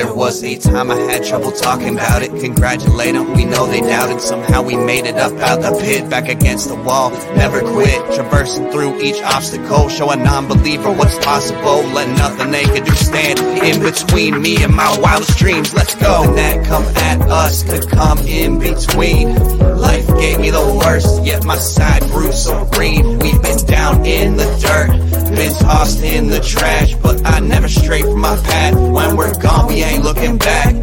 [0.00, 2.30] There was a time I had trouble talking about it.
[2.30, 4.22] Congratulate them, we know they doubted.
[4.22, 7.10] Somehow we made it up out the pit, back against the wall.
[7.36, 9.90] Never quit, traversing through each obstacle.
[9.90, 11.82] Show a non believer what's possible.
[11.92, 15.74] Let nothing they can do stand in between me and my wildest dreams.
[15.74, 16.22] Let's go.
[16.24, 19.34] And that come at us could come in between.
[19.76, 23.18] Life gave me the worst, yet my side grew so green.
[23.18, 28.02] We've been down in the dirt, been tossed in the trash, but I never stray
[28.02, 28.74] from my path.
[28.74, 30.74] When we're gone, we ain't looking back.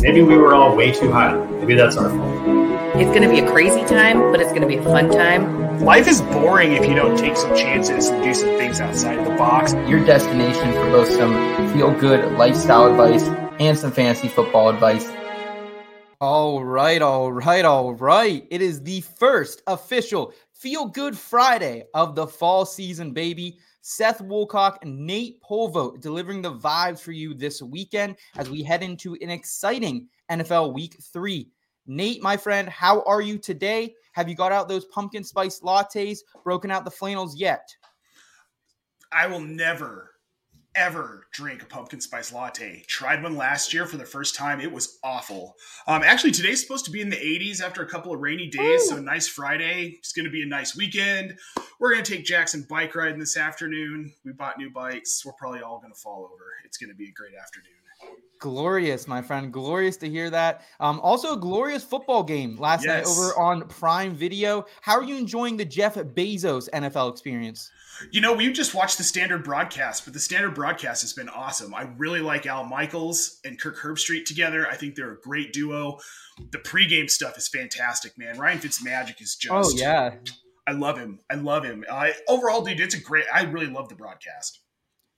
[0.00, 1.34] Maybe we were all way too high.
[1.34, 2.70] Maybe that's our fault.
[2.96, 5.80] It's going to be a crazy time, but it's going to be a fun time.
[5.80, 9.24] Life is boring if you don't take some chances and do some things outside of
[9.24, 9.74] the box.
[9.88, 11.32] Your destination for both some
[11.72, 13.22] feel good lifestyle advice
[13.58, 15.08] and some fantasy football advice.
[16.20, 18.46] All right, all right, all right.
[18.50, 23.58] It is the first official Feel Good Friday of the fall season, baby.
[23.90, 28.84] Seth Woolcock and Nate Polvo delivering the vibes for you this weekend as we head
[28.84, 31.50] into an exciting NFL week three.
[31.88, 33.92] Nate, my friend, how are you today?
[34.12, 37.68] Have you got out those pumpkin spice lattes, broken out the flannels yet?
[39.10, 40.09] I will never,
[40.74, 42.84] ever drink a pumpkin spice latte.
[42.86, 44.60] Tried one last year for the first time.
[44.60, 45.56] It was awful.
[45.86, 48.82] Um, actually, today's supposed to be in the 80s after a couple of rainy days.
[48.84, 48.96] Ooh.
[48.96, 49.96] So, nice Friday.
[49.98, 51.38] It's going to be a nice weekend.
[51.78, 54.12] We're going to take Jackson bike riding this afternoon.
[54.24, 55.24] We bought new bikes.
[55.24, 56.44] We're probably all going to fall over.
[56.64, 57.79] It's going to be a great afternoon.
[58.40, 59.52] Glorious, my friend.
[59.52, 60.62] Glorious to hear that.
[60.80, 63.06] Um, also, a glorious football game last yes.
[63.06, 64.64] night over on Prime Video.
[64.80, 67.70] How are you enjoying the Jeff Bezos NFL experience?
[68.10, 71.74] You know, we just watched the standard broadcast, but the standard broadcast has been awesome.
[71.74, 74.66] I really like Al Michaels and Kirk Herbstreit together.
[74.66, 75.98] I think they're a great duo.
[76.50, 78.38] The pregame stuff is fantastic, man.
[78.38, 79.52] Ryan Fitzmagic is just.
[79.52, 80.14] Oh yeah.
[80.66, 81.20] I love him.
[81.28, 81.84] I love him.
[81.90, 83.24] I overall, dude, it's a great.
[83.32, 84.60] I really love the broadcast.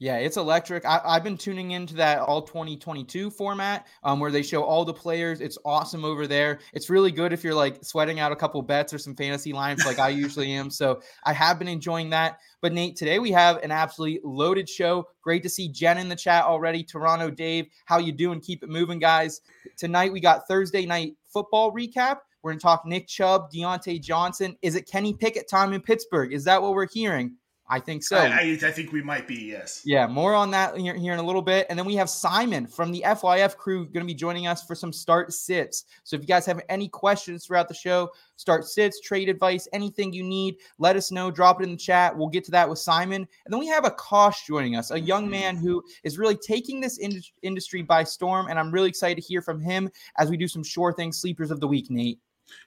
[0.03, 0.85] Yeah, it's electric.
[0.85, 4.93] I, have been tuning into that all 2022 format um, where they show all the
[4.93, 5.41] players.
[5.41, 6.59] It's awesome over there.
[6.73, 9.87] It's really good if you're like sweating out a couple bets or some fantasy lines
[9.87, 10.71] like I usually am.
[10.71, 12.41] So I have been enjoying that.
[12.61, 15.07] But Nate, today we have an absolutely loaded show.
[15.23, 16.83] Great to see Jen in the chat already.
[16.83, 18.41] Toronto Dave, how you doing?
[18.41, 19.41] Keep it moving, guys.
[19.77, 22.17] Tonight we got Thursday night football recap.
[22.43, 24.57] We're going to talk Nick Chubb, Diontae Johnson.
[24.63, 26.33] Is it Kenny Pickett time in Pittsburgh?
[26.33, 27.37] Is that what we're hearing?
[27.69, 28.17] I think so.
[28.17, 29.83] I, I, I, think we might be, yes.
[29.85, 31.67] Yeah, more on that here, here, in a little bit.
[31.71, 34.75] And then we have Simon from the FYF crew going to be joining us for
[34.75, 35.85] some start sits.
[36.03, 40.13] So if you guys have any questions throughout the show, start sits, trade advice, anything
[40.13, 41.31] you need, let us know.
[41.31, 42.17] Drop it in the chat.
[42.17, 43.27] We'll get to that with Simon.
[43.45, 45.31] And then we have Akash joining us, a young mm-hmm.
[45.31, 48.49] man who is really taking this in- industry by storm.
[48.49, 51.51] And I'm really excited to hear from him as we do some sure things sleepers
[51.51, 52.19] of the week, Nate.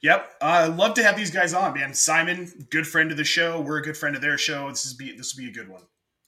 [0.01, 1.93] Yep, I uh, love to have these guys on, man.
[1.93, 3.61] Simon, good friend of the show.
[3.61, 4.69] We're a good friend of their show.
[4.69, 5.83] This is be this will be a good one.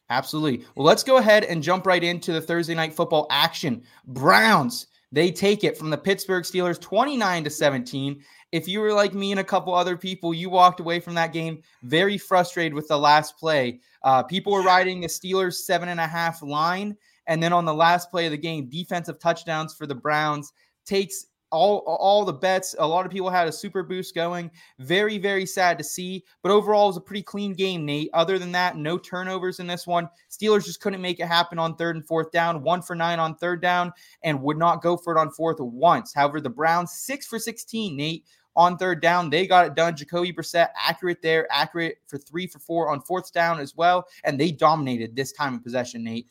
[0.10, 0.66] Absolutely.
[0.76, 3.84] Well, let's go ahead and jump right into the Thursday night football action.
[4.06, 8.22] Browns they take it from the Pittsburgh Steelers 29 to 17.
[8.52, 11.34] If you were like me and a couple other people, you walked away from that
[11.34, 13.80] game very frustrated with the last play.
[14.04, 16.96] Uh, people were riding the Steelers seven and a half line.
[17.28, 20.54] And then on the last play of the game, defensive touchdowns for the Browns
[20.86, 22.76] takes all all the bets.
[22.80, 24.52] A lot of people had a super boost going.
[24.80, 28.10] Very very sad to see, but overall it was a pretty clean game, Nate.
[28.14, 30.10] Other than that, no turnovers in this one.
[30.30, 32.64] Steelers just couldn't make it happen on third and fourth down.
[32.64, 33.94] One for nine on third down,
[34.24, 36.14] and would not go for it on fourth once.
[36.14, 38.26] However, the Browns six for sixteen, Nate.
[38.56, 39.96] On third down, they got it done.
[39.96, 44.08] Jacoby Brissett, accurate there, accurate for three for four on fourth down as well.
[44.24, 46.28] And they dominated this time of possession, Nate.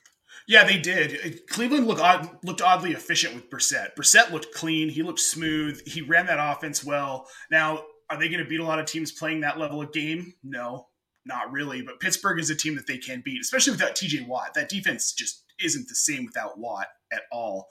[0.47, 1.47] Yeah, they did.
[1.49, 3.95] Cleveland looked odd, looked oddly efficient with Brissett.
[3.97, 4.89] Brissett looked clean.
[4.89, 5.81] He looked smooth.
[5.87, 7.27] He ran that offense well.
[7.51, 10.35] Now, are they going to beat a lot of teams playing that level of game?
[10.45, 10.87] No,
[11.25, 11.83] not really.
[11.83, 14.27] But Pittsburgh is a team that they can beat, especially without T.J.
[14.29, 14.55] Watt.
[14.55, 17.69] That defense just isn't the same without Watt at all.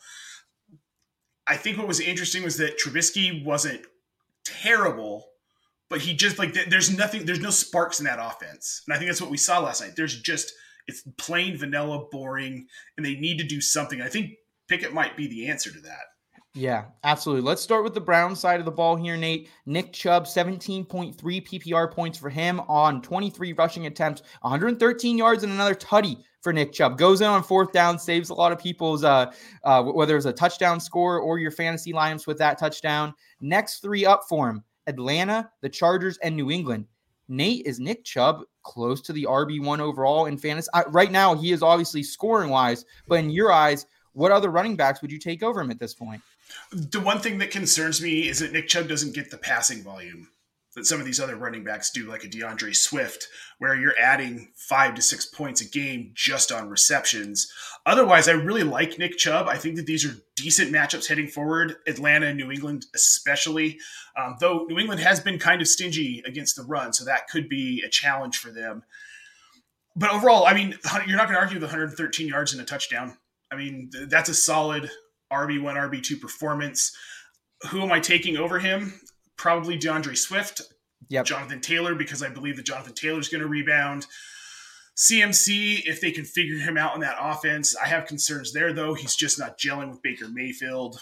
[1.48, 3.86] I think what was interesting was that Trubisky wasn't
[4.44, 5.28] terrible,
[5.90, 9.10] but he just like there's nothing, there's no sparks in that offense, and I think
[9.10, 9.96] that's what we saw last night.
[9.96, 10.52] There's just
[10.88, 12.68] it's plain vanilla, boring,
[12.98, 14.02] and they need to do something.
[14.02, 14.34] I think
[14.68, 16.06] Pickett might be the answer to that.
[16.56, 17.44] Yeah, absolutely.
[17.44, 19.50] Let's start with the Brown side of the ball here, Nate.
[19.66, 25.76] Nick Chubb, 17.3 PPR points for him on 23 rushing attempts, 113 yards and another
[25.76, 26.98] tutty for Nick Chubb.
[26.98, 29.34] Goes in on fourth down, saves a lot of people's, uh,
[29.66, 33.14] uh, whether it's a touchdown score or your fantasy lineups with that touchdown.
[33.42, 36.86] Next three up for him Atlanta, the Chargers, and New England.
[37.28, 40.68] Nate, is Nick Chubb close to the RB1 overall in fantasy?
[40.74, 44.76] I, right now, he is obviously scoring wise, but in your eyes, what other running
[44.76, 46.22] backs would you take over him at this point?
[46.72, 50.28] The one thing that concerns me is that Nick Chubb doesn't get the passing volume
[50.76, 53.28] that some of these other running backs do, like a D'Andre Swift,
[53.60, 57.52] where you're adding five to six points a game just on receptions.
[57.86, 59.48] Otherwise, I really like Nick Chubb.
[59.48, 63.80] I think that these are decent matchups heading forward, Atlanta and New England, especially.
[64.18, 67.48] Um, though New England has been kind of stingy against the run, so that could
[67.48, 68.84] be a challenge for them.
[69.96, 70.78] But overall, I mean,
[71.08, 73.18] you're not going to argue the 113 yards and a touchdown.
[73.52, 74.90] I mean, that's a solid
[75.32, 76.96] RB1, RB2 performance.
[77.70, 79.00] Who am I taking over him?
[79.38, 80.62] Probably D'Andre Swift,
[81.10, 81.26] yep.
[81.26, 84.08] Jonathan Taylor, because I believe that Jonathan Taylor is going to rebound.
[84.98, 88.94] CMC, if they can figure him out in that offense, I have concerns there, though.
[88.94, 91.02] He's just not gelling with Baker Mayfield.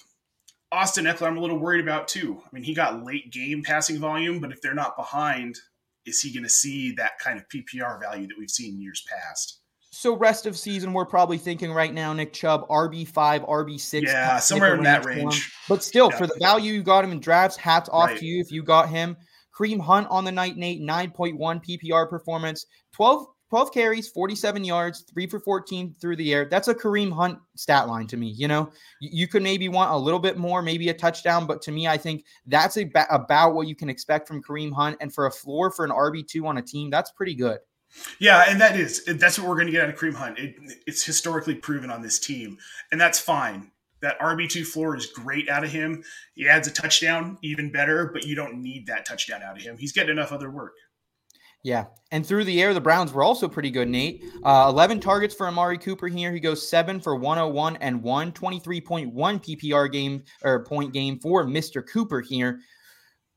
[0.72, 2.42] Austin Ekeler, I'm a little worried about too.
[2.44, 5.60] I mean, he got late game passing volume, but if they're not behind,
[6.06, 9.06] is he going to see that kind of PPR value that we've seen in years
[9.08, 9.60] past?
[9.94, 14.12] So rest of season, we're probably thinking right now, Nick Chubb, RB five, RB six,
[14.12, 15.54] yeah, somewhere in that range.
[15.70, 16.18] But still, yeah.
[16.18, 18.18] for the value you got him in drafts, hats off right.
[18.18, 19.16] to you if you got him.
[19.56, 24.34] Kareem Hunt on the night, Nate, nine point one PPR performance, 12, 12 carries, forty
[24.34, 26.46] seven yards, three for fourteen through the air.
[26.50, 28.30] That's a Kareem Hunt stat line to me.
[28.30, 31.62] You know, you, you could maybe want a little bit more, maybe a touchdown, but
[31.62, 35.14] to me, I think that's a, about what you can expect from Kareem Hunt, and
[35.14, 37.60] for a floor for an RB two on a team, that's pretty good.
[38.20, 40.40] Yeah, and that is that's what we're going to get out of Kareem Hunt.
[40.40, 40.56] It,
[40.88, 42.58] it's historically proven on this team,
[42.92, 43.72] and that's fine.
[44.02, 46.04] That RB two floor is great out of him.
[46.34, 48.10] He adds a touchdown, even better.
[48.12, 49.78] But you don't need that touchdown out of him.
[49.78, 50.74] He's getting enough other work.
[51.64, 54.22] Yeah, and through the air, the Browns were also pretty good, Nate.
[54.44, 56.34] Uh, 11 targets for Amari Cooper here.
[56.34, 61.82] He goes 7 for 101 and 1, 23.1 PPR game or point game for Mr.
[61.88, 62.60] Cooper here.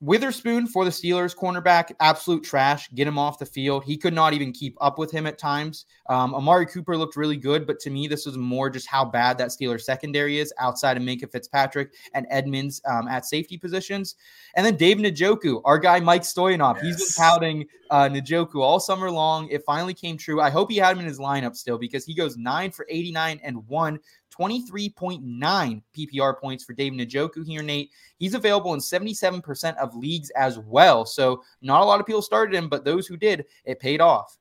[0.01, 2.91] Witherspoon for the Steelers, cornerback, absolute trash.
[2.91, 3.83] Get him off the field.
[3.83, 5.87] He could not even keep up with him at times.
[6.11, 9.39] Um, Amari Cooper looked really good, but to me, this was more just how bad
[9.39, 14.17] that Steelers secondary is outside of Minkah Fitzpatrick and Edmonds um, at safety positions.
[14.55, 16.75] And then Dave Njoku, our guy Mike Stoyanov.
[16.77, 16.85] Yes.
[16.85, 19.49] He's been touting uh, Njoku all summer long.
[19.49, 20.43] It finally came true.
[20.43, 23.41] I hope he had him in his lineup still because he goes nine for 89
[23.43, 23.99] and one
[24.39, 27.91] 23.9 PPR points for Dave Njoku here, Nate.
[28.19, 31.05] He's available in 77% of leagues as well.
[31.05, 34.37] So not a lot of people started him, but those who did, it paid off.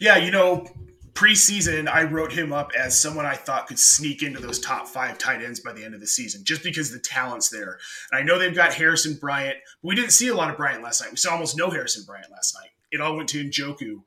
[0.00, 0.66] Yeah, you know,
[1.12, 5.18] preseason, I wrote him up as someone I thought could sneak into those top five
[5.18, 7.78] tight ends by the end of the season, just because the talent's there.
[8.10, 9.56] And I know they've got Harrison Bryant.
[9.82, 11.10] But we didn't see a lot of Bryant last night.
[11.10, 12.70] We saw almost no Harrison Bryant last night.
[12.90, 14.02] It all went to Njoku.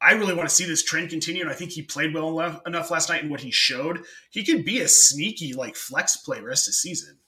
[0.00, 2.90] I really want to see this trend continue, and I think he played well enough
[2.90, 4.04] last night in what he showed.
[4.30, 7.18] He could be a sneaky like flex play rest of season.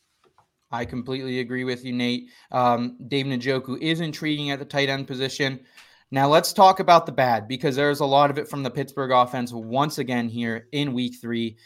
[0.71, 2.29] I completely agree with you, Nate.
[2.53, 5.61] Um, Dave Njoku is intriguing at the tight end position.
[6.11, 9.11] Now let's talk about the bad because there's a lot of it from the Pittsburgh
[9.11, 11.57] offense once again here in week three.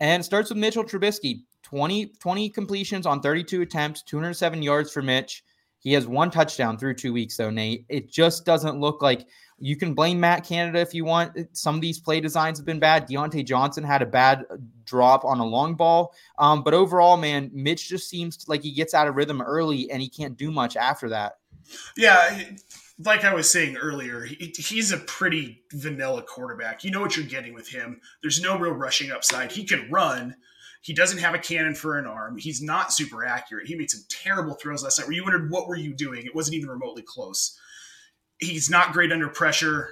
[0.00, 5.44] And starts with Mitchell Trubisky 20, 20 completions on 32 attempts, 207 yards for Mitch.
[5.80, 7.84] He has one touchdown through two weeks, though, Nate.
[7.88, 9.26] It just doesn't look like
[9.60, 11.36] you can blame Matt Canada if you want.
[11.52, 13.08] Some of these play designs have been bad.
[13.08, 14.44] Diontae Johnson had a bad
[14.84, 16.14] drop on a long ball.
[16.38, 20.00] Um, but overall, man, Mitch just seems like he gets out of rhythm early and
[20.00, 21.38] he can't do much after that.
[21.96, 22.40] Yeah.
[23.04, 26.84] Like I was saying earlier, he, he's a pretty vanilla quarterback.
[26.84, 28.00] You know what you're getting with him.
[28.22, 29.52] There's no real rushing upside.
[29.52, 30.36] He can run.
[30.80, 32.38] He doesn't have a cannon for an arm.
[32.38, 33.66] He's not super accurate.
[33.66, 36.24] He made some terrible throws last night where you wondered, what were you doing?
[36.24, 37.58] It wasn't even remotely close
[38.38, 39.90] he's not great under pressure.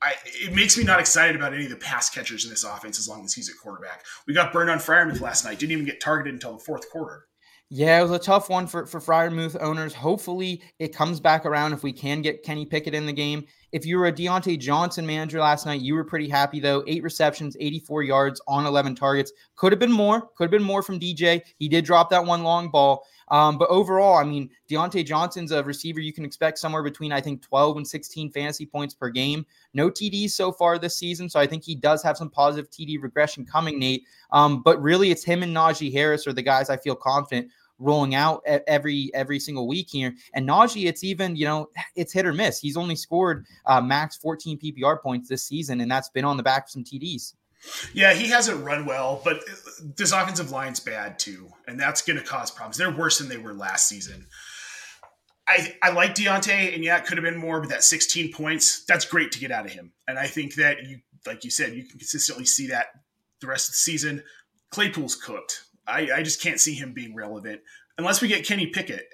[0.00, 2.98] I, it makes me not excited about any of the pass catchers in this offense
[2.98, 4.04] as long as he's at quarterback.
[4.26, 5.60] We got burned on Freiermuth last night.
[5.60, 7.26] Didn't even get targeted until the fourth quarter.
[7.74, 9.94] Yeah, it was a tough one for, for Freiermuth owners.
[9.94, 13.46] Hopefully it comes back around if we can get Kenny Pickett in the game.
[13.72, 16.84] If you were a Diontae Johnson manager last night, you were pretty happy though.
[16.86, 19.32] Eight receptions, 84 yards on 11 targets.
[19.56, 20.28] Could have been more.
[20.36, 21.40] Could have been more from DJ.
[21.56, 23.06] He did drop that one long ball.
[23.32, 27.20] Um, but overall, I mean, Diontae Johnson's a receiver you can expect somewhere between, I
[27.20, 29.46] think, 12 and 16 fantasy points per game.
[29.72, 31.30] No TDs so far this season.
[31.30, 34.04] So I think he does have some positive TD regression coming, Nate.
[34.32, 37.48] Um, but really, it's him and Najee Harris are the guys I feel confident
[37.78, 40.14] rolling out every every single week here.
[40.34, 42.58] And Najee, it's even you know it's hit or miss.
[42.58, 46.42] He's only scored uh, max 14 PPR points this season, and that's been on the
[46.42, 47.32] back of some TDs.
[47.94, 49.40] Yeah, he hasn't run well, but
[49.96, 52.76] this offensive line's bad too, and that's going to cause problems.
[52.76, 54.26] They're worse than they were last season.
[55.48, 58.84] I, I like Diontae, and yeah, it could have been more, but that 16 points,
[58.84, 59.92] that's great to get out of him.
[60.06, 62.86] And I think that you, like you said, you can consistently see that
[63.40, 64.22] the rest of the season.
[64.70, 65.64] Claypool's cooked.
[65.86, 67.60] I, I just can't see him being relevant
[67.98, 69.06] unless we get Kenny Pickett.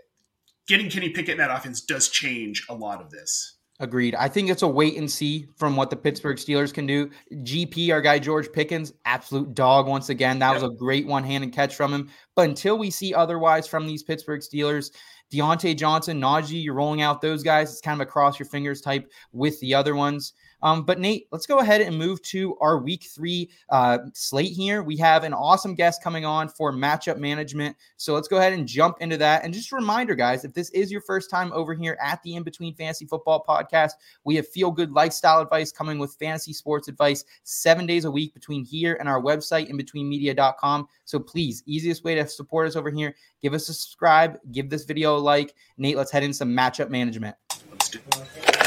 [0.69, 3.58] Getting Kenny Pickett in that offense does change a lot of this.
[3.80, 4.16] Agreed.
[4.16, 7.11] I think it's a wait and see from what the Pittsburgh Steelers can do.
[7.32, 10.40] GP, our guy George Pickens, absolute dog once again.
[10.40, 10.62] That yep.
[10.62, 12.11] was a great one handed catch from him.
[12.35, 14.90] But until we see otherwise from these Pittsburgh Steelers,
[15.32, 17.70] Diontae Johnson, Najee, you're rolling out those guys.
[17.70, 20.32] It's kind of a cross your fingers type with the other ones.
[20.62, 24.83] Um, but Nate, let's go ahead and move to our week three uh, slate here.
[24.83, 27.77] We have an awesome guest coming on for matchup management.
[27.97, 29.45] So let's go ahead and jump into that.
[29.45, 32.35] And just a reminder, guys, if this is your first time over here at the
[32.35, 33.93] In Between Fantasy Football podcast,
[34.25, 38.35] we have feel good lifestyle advice coming with fantasy sports advice seven days a week
[38.35, 40.88] between here and our website, inbetweenmedia.com.
[41.05, 44.85] So please, easiest way to support us over here, give us a subscribe, give this
[44.85, 45.55] video a like.
[45.77, 47.37] Nate, let's head in some matchup management.
[47.71, 48.58] Let's do it.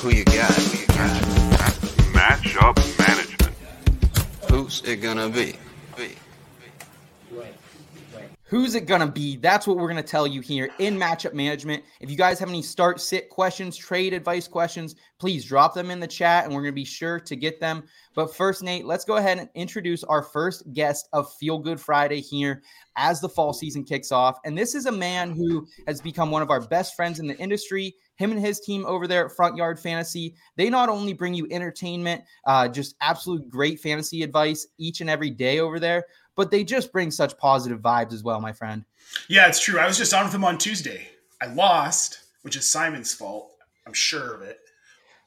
[0.00, 0.50] Who you got?
[0.54, 1.72] Who you got?
[2.16, 3.54] Matchup management.
[4.48, 5.56] Who's it gonna be?
[5.94, 6.16] be.
[8.50, 9.36] Who's it going to be?
[9.36, 11.84] That's what we're going to tell you here in matchup management.
[12.00, 16.00] If you guys have any start sit questions, trade advice questions, please drop them in
[16.00, 17.84] the chat and we're going to be sure to get them.
[18.16, 22.20] But first, Nate, let's go ahead and introduce our first guest of Feel Good Friday
[22.20, 22.60] here
[22.96, 24.40] as the fall season kicks off.
[24.44, 27.38] And this is a man who has become one of our best friends in the
[27.38, 27.94] industry.
[28.16, 31.46] Him and his team over there at Front Yard Fantasy, they not only bring you
[31.52, 36.04] entertainment, uh, just absolute great fantasy advice each and every day over there,
[36.36, 38.84] but they just bring such positive vibes as well, my friend.
[39.28, 39.78] Yeah, it's true.
[39.78, 41.08] I was just on with them on Tuesday.
[41.42, 43.52] I lost, which is Simon's fault.
[43.86, 44.58] I'm sure of it.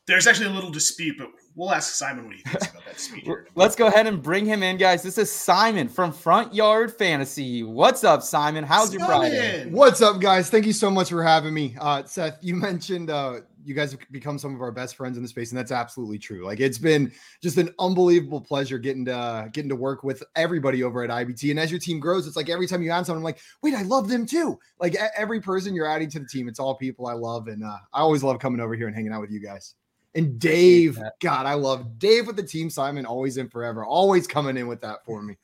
[0.06, 3.48] There's actually a little dispute, but we'll ask Simon what he thinks about that dispute.
[3.56, 5.02] Let's go ahead and bring him in, guys.
[5.02, 7.64] This is Simon from Front Yard Fantasy.
[7.64, 8.64] What's up, Simon?
[8.66, 9.00] How's Simon.
[9.00, 9.70] your Friday?
[9.70, 10.50] What's up, guys?
[10.50, 11.76] Thank you so much for having me.
[11.80, 15.24] Uh, Seth, you mentioned uh, you guys have become some of our best friends in
[15.24, 16.46] the space, and that's absolutely true.
[16.46, 21.04] Like it's been just an unbelievable pleasure getting to getting to work with everybody over
[21.04, 21.52] at IBT.
[21.52, 23.74] And as your team grows, it's like every time you add someone, I'm like, wait,
[23.74, 24.60] I love them too.
[24.80, 27.78] Like every person you're adding to the team, it's all people I love, and uh,
[27.94, 29.76] I always love coming over here and hanging out with you guys.
[30.16, 32.70] And Dave, God, I love Dave with the team.
[32.70, 35.36] Simon, always in forever, always coming in with that for me.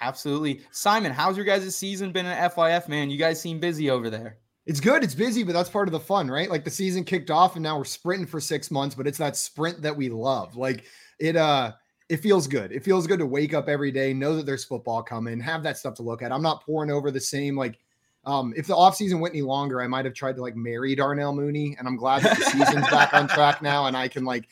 [0.00, 1.12] Absolutely, Simon.
[1.12, 3.08] How's your guys' season been at FYF, man?
[3.08, 4.38] You guys seem busy over there.
[4.66, 5.02] It's good.
[5.02, 6.48] It's busy, but that's part of the fun, right?
[6.48, 9.36] Like the season kicked off and now we're sprinting for 6 months, but it's that
[9.36, 10.56] sprint that we love.
[10.56, 10.84] Like
[11.18, 11.72] it uh
[12.08, 12.72] it feels good.
[12.72, 15.78] It feels good to wake up every day, know that there's football coming, have that
[15.78, 16.30] stuff to look at.
[16.30, 17.78] I'm not pouring over the same like
[18.24, 21.34] um, if the offseason went any longer, I might have tried to like marry Darnell
[21.34, 24.48] Mooney, and I'm glad that the season's back on track now, and I can like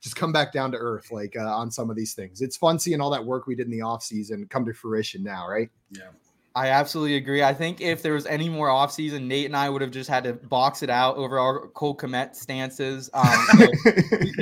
[0.00, 2.42] just come back down to earth like uh, on some of these things.
[2.42, 5.48] It's fun seeing all that work we did in the offseason come to fruition now,
[5.48, 5.70] right?
[5.90, 6.08] Yeah.
[6.54, 7.42] I absolutely agree.
[7.42, 10.24] I think if there was any more offseason, Nate and I would have just had
[10.24, 13.08] to box it out over our Cole Kmet stances.
[13.14, 13.24] Um,
[13.56, 13.70] so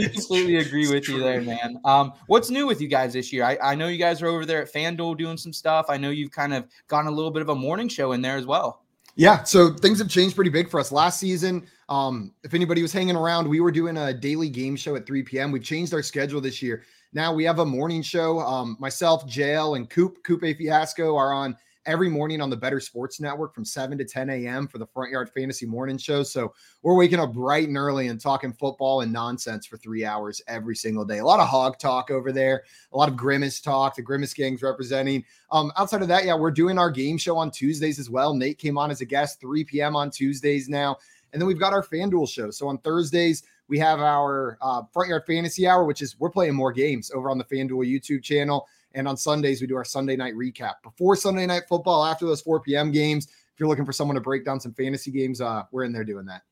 [0.09, 1.81] completely agree with you there, man.
[1.85, 3.45] Um, what's new with you guys this year?
[3.45, 5.87] I, I know you guys are over there at FanDuel doing some stuff.
[5.89, 8.37] I know you've kind of gotten a little bit of a morning show in there
[8.37, 8.83] as well.
[9.15, 10.91] Yeah, so things have changed pretty big for us.
[10.91, 14.97] Last season, um, if anybody was hanging around, we were doing a daily game show
[14.97, 15.53] at 3 p.m.
[15.53, 16.85] We've changed our schedule this year.
[17.13, 18.39] Now we have a morning show.
[18.41, 20.55] Um, myself, JL, and Coop, Coop A.
[20.55, 21.57] Fiasco are on–
[21.91, 24.69] every morning on the Better Sports Network from 7 to 10 a.m.
[24.69, 26.23] for the Front Yard Fantasy Morning Show.
[26.23, 30.41] So we're waking up bright and early and talking football and nonsense for three hours
[30.47, 31.19] every single day.
[31.19, 33.97] A lot of hog talk over there, a lot of grimace talk.
[33.97, 35.25] The grimace gang's representing.
[35.51, 38.35] Um, outside of that, yeah, we're doing our game show on Tuesdays as well.
[38.35, 39.97] Nate came on as a guest 3 p.m.
[39.97, 40.97] on Tuesdays now.
[41.33, 42.53] And then we've got our FanDuel show.
[42.53, 46.55] So on Thursdays, we have our uh, Front Yard Fantasy Hour, which is we're playing
[46.55, 48.69] more games over on the FanDuel YouTube channel.
[48.93, 52.41] And on Sundays, we do our Sunday night recap before Sunday night football, after those
[52.41, 52.91] 4 p.m.
[52.91, 53.27] games.
[53.27, 56.05] If you're looking for someone to break down some fantasy games, uh, we're in there
[56.05, 56.43] doing that.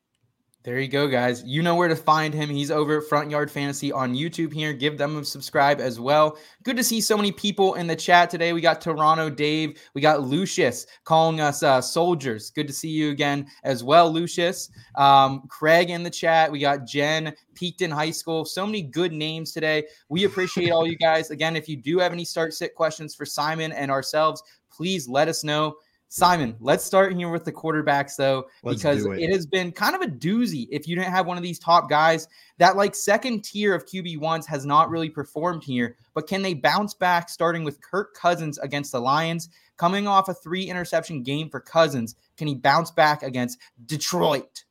[0.69, 1.43] There you go, guys.
[1.47, 2.51] You know where to find him.
[2.51, 4.75] He's over at Front Yard Fantasy on YouTube here.
[4.75, 6.37] Give them a subscribe as well.
[6.63, 8.53] Good to see so many people in the chat today.
[8.53, 9.81] We got Toronto Dave.
[9.95, 12.51] We got Lucius calling us uh, soldiers.
[12.51, 14.69] Good to see you again as well, Lucius.
[14.97, 16.53] Um, Craig in the chat.
[16.53, 18.45] We got Jen, peaked in high school.
[18.45, 19.87] So many good names today.
[20.11, 21.31] We appreciate all you guys.
[21.31, 25.29] Again, if you do have any start sit questions for Simon and ourselves, please let
[25.29, 25.77] us know.
[26.11, 29.21] Simon, let's start here with the quarterbacks though, let's because it.
[29.21, 29.31] it.
[29.31, 32.29] has been kind of a doozy if you didn't have one of these top guys.
[32.57, 36.55] That like second tier of QB ones has not really performed here, but can they
[36.55, 39.51] bounce back starting with Kirk Cousins against the Lions?
[39.77, 44.65] Coming off a three interception game for Cousins, can he bounce back against Detroit?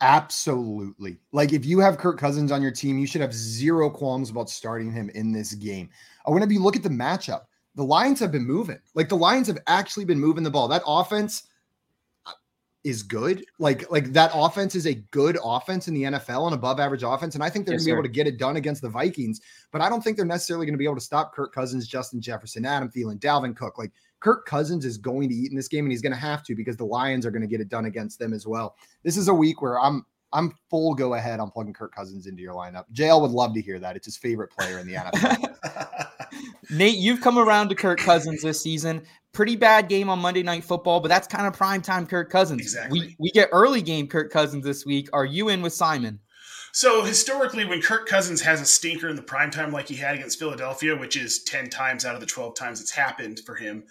[0.00, 1.18] Absolutely.
[1.30, 4.50] Like if you have Kirk Cousins on your team, you should have zero qualms about
[4.50, 5.88] starting him in this game.
[6.26, 7.42] I want to be look at the matchup
[7.74, 8.78] the Lions have been moving.
[8.94, 10.68] Like the Lions have actually been moving the ball.
[10.68, 11.44] That offense,
[12.26, 12.32] uh,
[12.84, 13.44] is good.
[13.58, 17.34] Like like that offense is a good offense in the NFL, an above average offense,
[17.34, 18.88] and I think they're Yes, going to be able to get it done against the
[18.88, 19.40] Vikings.
[19.70, 22.20] But I don't think they're necessarily going to be able to stop Kirk Cousins, Justin
[22.20, 23.78] Jefferson, Adam Thielen, Dalvin Cook.
[23.78, 26.42] Like Kirk Cousins is going to eat in this game, and he's going to have
[26.44, 28.76] to because the Lions are going to get it done against them as well.
[29.02, 32.42] This is a week where I'm I'm full go ahead on plugging Kirk Cousins into
[32.42, 32.84] your lineup.
[32.92, 33.96] JL would love to hear that.
[33.96, 36.06] It's his favorite player in the NFL.
[36.70, 39.02] Nate, you've come around to Kirk Cousins this season.
[39.32, 42.60] Pretty bad game on Monday Night Football, but that's kind of prime time Kirk Cousins.
[42.60, 43.00] Exactly.
[43.00, 45.08] We we get early game Kirk Cousins this week.
[45.12, 46.20] Are you in with Simon?
[46.72, 50.14] So historically, when Kirk Cousins has a stinker in the prime time like he had
[50.14, 53.84] against Philadelphia, which is ten times out of the twelve times it's happened for him,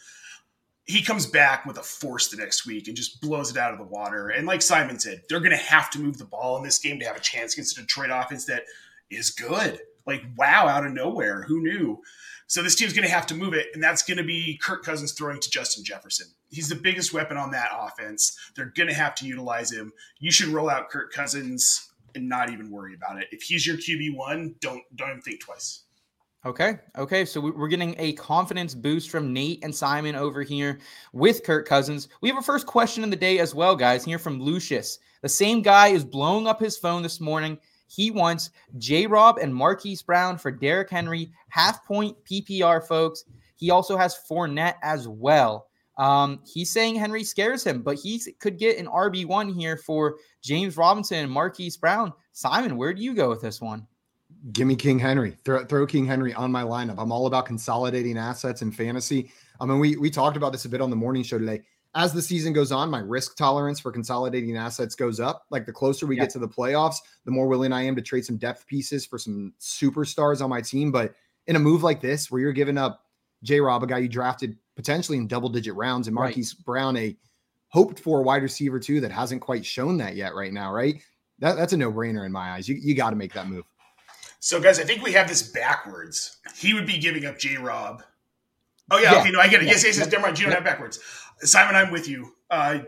[0.86, 3.79] he comes back with a force the next week and just blows it out of
[3.79, 4.29] the water.
[4.29, 7.00] And like Simon said, they're going to have to move the ball in this game
[7.00, 8.63] to have a chance against a Detroit offense that
[9.09, 9.79] is good.
[10.05, 12.01] Like wow, out of nowhere, who knew?
[12.50, 14.84] So this team's going to have to move it, and that's going to be Kirk
[14.84, 16.25] Cousins throwing to Justin Jefferson.
[16.50, 18.36] He's the biggest weapon on that offense.
[18.56, 19.94] They're going to have to utilize him.
[20.18, 23.27] You should roll out Kirk Cousins and not even worry about it.
[23.32, 25.84] If he's your QB one, don't don't even think twice.
[26.44, 26.79] Okay.
[26.98, 27.24] Okay.
[27.24, 30.79] So we- we're getting a confidence boost from Nate and Simon over here
[31.13, 32.08] with Kirk Cousins.
[32.22, 34.98] We have a first question of the day as well, guys, here from Lucius.
[35.22, 37.60] The same guy is blowing up his phone this morning.
[37.89, 43.25] He wants J Rob and Marquise Brown for Derrick Henry, half point PPR, folks.
[43.58, 45.67] He also has Fournette as well.
[45.98, 50.77] Um, he's saying Henry scares him, but he could get an RB1 here for James
[50.77, 52.13] Robinson and Marquise Brown.
[52.31, 53.86] Simon, where do you go with this one?
[54.53, 55.36] Give me King Henry.
[55.43, 56.96] Throw, throw King Henry on my lineup.
[56.98, 59.31] I'm all about consolidating assets in fantasy.
[59.60, 61.63] I mean, we we talked about this a bit on the morning show today.
[61.96, 65.46] As the season goes on, my risk tolerance for consolidating assets goes up.
[65.50, 66.24] Like the closer we Yeah.
[66.24, 69.17] get to the playoffs, the more willing I am to trade some depth pieces for
[69.17, 70.91] some superstars on my team.
[70.91, 71.15] But
[71.48, 73.05] in a move like this, where you're giving up
[73.41, 73.60] J.
[73.60, 76.25] Rob, a guy you drafted potentially in double digit rounds, and Right.
[76.25, 77.17] Marquise Brown, a
[77.69, 81.01] hoped for wide receiver too, that hasn't quite shown that yet right now, right?
[81.39, 82.67] That, that's a no brainer in my eyes.
[82.69, 83.63] You, you got to make that move.
[84.41, 86.38] So guys, I think we have this backwards.
[86.55, 88.03] He would be giving up J Rob.
[88.91, 89.22] Oh yeah, Yeah.
[89.22, 89.65] okay, no, I get it.
[89.65, 89.72] Yeah.
[89.74, 90.12] Yes, yes, yes.
[90.12, 90.39] Never mind.
[90.39, 91.00] You don't have backwards.
[91.39, 92.34] Simon, I'm with you.
[92.50, 92.79] Uh,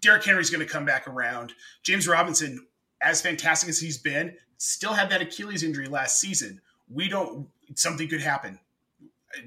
[0.00, 1.52] Derrick Henry's going to come back around.
[1.82, 2.66] James Robinson,
[3.02, 6.60] as fantastic as he's been, still had that Achilles injury last season.
[6.92, 7.48] We don't.
[7.74, 8.58] Something could happen.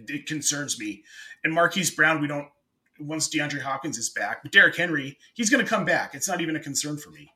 [0.08, 1.04] It concerns me.
[1.44, 2.48] And Marquise Brown, we don't.
[3.00, 6.14] Once DeAndre Hopkins is back, but Derrick Henry, he's going to come back.
[6.14, 7.34] It's not even a concern for me.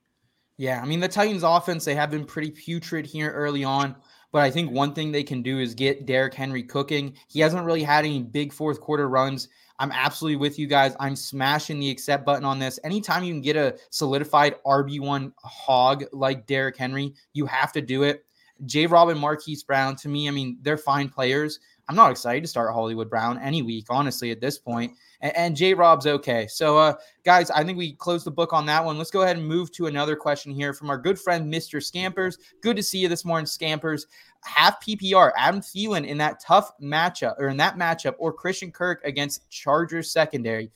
[0.56, 3.96] Yeah, I mean the Titans offense, they have been pretty putrid here early on,
[4.32, 7.14] but I think one thing they can do is get Derrick Henry cooking.
[7.28, 9.50] He hasn't really had any big fourth quarter runs.
[9.80, 10.96] I'm absolutely with you guys.
[11.00, 12.80] I'm smashing the accept button on this.
[12.84, 18.04] Anytime you can get a solidified RB1 hog like Derrick Henry, you have to do
[18.04, 18.26] it.
[18.66, 18.88] J.
[18.88, 21.60] Rob and Marquise Brown, to me, I mean, they're fine players.
[21.88, 24.94] I'm not excited to start Hollywood Brown any week, honestly, at this point.
[25.22, 25.74] And, and J.
[25.74, 26.48] Rob's okay.
[26.48, 28.98] So, uh, guys, I think we closed the book on that one.
[28.98, 31.84] Let's go ahead and move to another question here from our good friend, Mr.
[31.84, 32.38] Scampers.
[32.62, 34.08] Good to see you this morning, Scampers.
[34.44, 39.02] Half PPR, Adam Thielen in that tough matchup or in that matchup, or Christian Kirk
[39.04, 40.72] against Chargers secondary.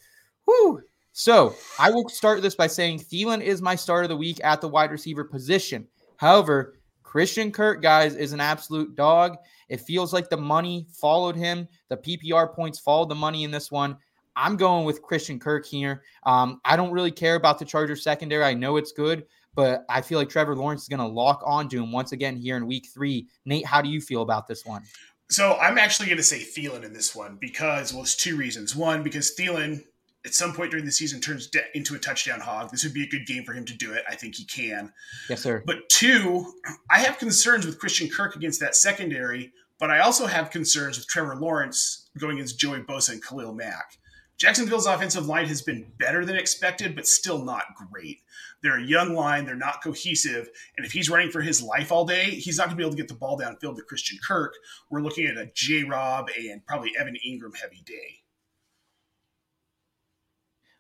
[0.45, 0.82] Whew.
[1.13, 4.62] So I will start this by saying Thielen is my start of the week at
[4.62, 5.88] the wide receiver position.
[6.17, 9.36] However, Christian Kirk, guys, is an absolute dog.
[9.67, 11.67] It feels like the money followed him.
[11.89, 13.97] The PPR points followed the money in this one.
[14.36, 16.04] I'm going with Christian Kirk here.
[16.24, 18.44] Um, I don't really care about the Chargers secondary.
[18.44, 21.82] I know it's good, but I feel like Trevor Lawrence is going to lock onto
[21.82, 23.28] him once again here in week three.
[23.46, 24.84] Nate, how do you feel about this one?
[25.30, 28.76] So I'm actually going to say Thielen in this one because, well, it's two reasons.
[28.76, 29.84] One, because Thielen
[30.26, 32.70] at some point during the season turns de- into a touchdown hog.
[32.70, 34.04] This would be a good game for him to do it.
[34.08, 34.91] I think he can.
[35.30, 35.63] Yes, sir.
[35.65, 36.54] But two,
[36.89, 41.08] I have concerns with Christian Kirk against that secondary, but I also have concerns with
[41.08, 43.98] Trevor Lawrence going against Joey Bosa and Khalil Mack.
[44.41, 48.21] Jacksonville's offensive line has been better than expected, but still not great.
[48.63, 52.06] They're a young line, they're not cohesive, and if he's running for his life all
[52.06, 54.56] day, he's not going to be able to get the ball downfield to Christian Kirk.
[54.89, 58.23] We're looking at a J Rob and probably Evan Engram heavy day.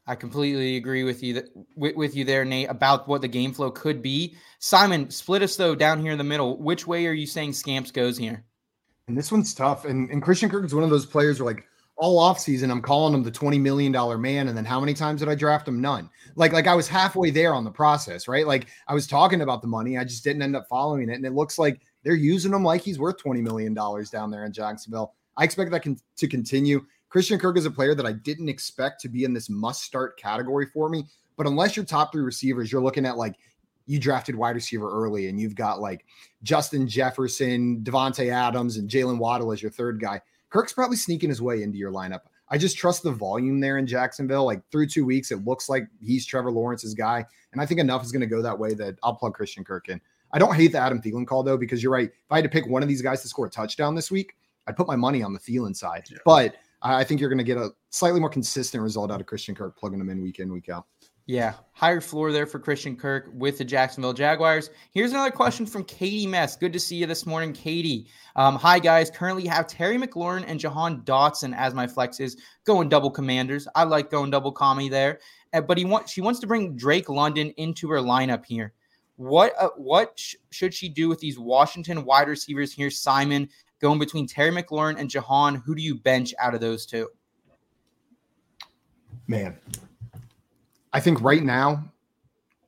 [0.07, 3.53] I completely agree with you that, with, with you there, Nate, about what the game
[3.53, 4.35] flow could be.
[4.57, 6.57] Simon, split us though down here in the middle.
[6.57, 8.43] Which way are you saying Scamps goes here?
[9.07, 9.85] And this one's tough.
[9.85, 11.67] And, and Christian Kirk is one of those players where like
[12.01, 14.47] all offseason, I'm calling him the $20 million man.
[14.47, 15.79] And then how many times did I draft him?
[15.79, 16.09] None.
[16.35, 18.47] Like, like I was halfway there on the process, right?
[18.47, 19.99] Like I was talking about the money.
[19.99, 21.13] I just didn't end up following it.
[21.13, 24.51] And it looks like they're using him like he's worth $20 million down there in
[24.51, 25.13] Jacksonville.
[25.37, 26.83] I expect that con- to continue.
[27.09, 30.17] Christian Kirk is a player that I didn't expect to be in this must start
[30.17, 31.05] category for me.
[31.37, 33.35] But unless your top three receivers, you're looking at like
[33.85, 36.03] you drafted wide receiver early and you've got like
[36.41, 40.19] Justin Jefferson, Davante Adams, and Jaylen Waddle as your third guy.
[40.51, 42.21] Kirk's probably sneaking his way into your lineup.
[42.49, 44.45] I just trust the volume there in Jacksonville.
[44.45, 47.25] Like through two weeks, it looks like he's Trevor Lawrence's guy.
[47.53, 49.89] And I think enough is going to go that way that I'll plug Christian Kirk
[49.89, 49.99] in.
[50.33, 52.09] I don't hate the Adam Thielen call though, because you're right.
[52.09, 54.35] If I had to pick one of these guys to score a touchdown this week,
[54.67, 56.03] I'd put my money on the Thielen side.
[56.11, 56.17] Yeah.
[56.25, 59.55] But I think you're going to get a slightly more consistent result out of Christian
[59.55, 60.87] Kirk plugging him in week in, week out.
[61.31, 64.69] Yeah, higher floor there for Christian Kirk with the Jacksonville Jaguars.
[64.93, 66.57] Here's another question from Katie Mess.
[66.57, 68.07] Good to see you this morning, Katie.
[68.35, 69.09] Um, hi, guys.
[69.09, 73.65] Currently have Terry McLaurin and Jahan Dotson as my flexes, going double commanders.
[73.75, 75.19] I like going double commie there.
[75.53, 78.73] Uh, but he wants she wants to bring Drake London into her lineup here.
[79.15, 82.89] What uh, what sh- should she do with these Washington wide receivers here?
[82.89, 83.47] Simon
[83.79, 85.63] going between Terry McLaurin and Jahan.
[85.65, 87.07] Who do you bench out of those two?
[89.27, 89.57] Man,
[90.93, 91.83] I think right now,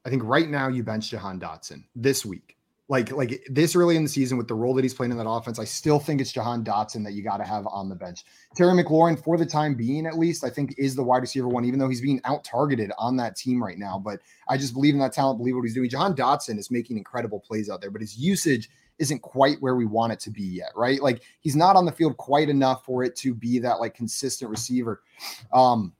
[0.05, 2.57] I think right now you bench Jahan Dotson this week.
[2.89, 5.27] Like like this early in the season with the role that he's playing in that
[5.27, 8.25] offense, I still think it's Jahan Dotson that you got to have on the bench.
[8.55, 11.63] Terry McLaurin, for the time being at least, I think is the wide receiver one,
[11.63, 13.97] even though he's being out targeted on that team right now.
[13.97, 15.89] But I just believe in that talent, believe what he's doing.
[15.89, 19.85] Jahan Dotson is making incredible plays out there, but his usage isn't quite where we
[19.85, 21.01] want it to be yet, right?
[21.01, 24.51] Like he's not on the field quite enough for it to be that like consistent
[24.51, 25.01] receiver.
[25.53, 25.93] Um,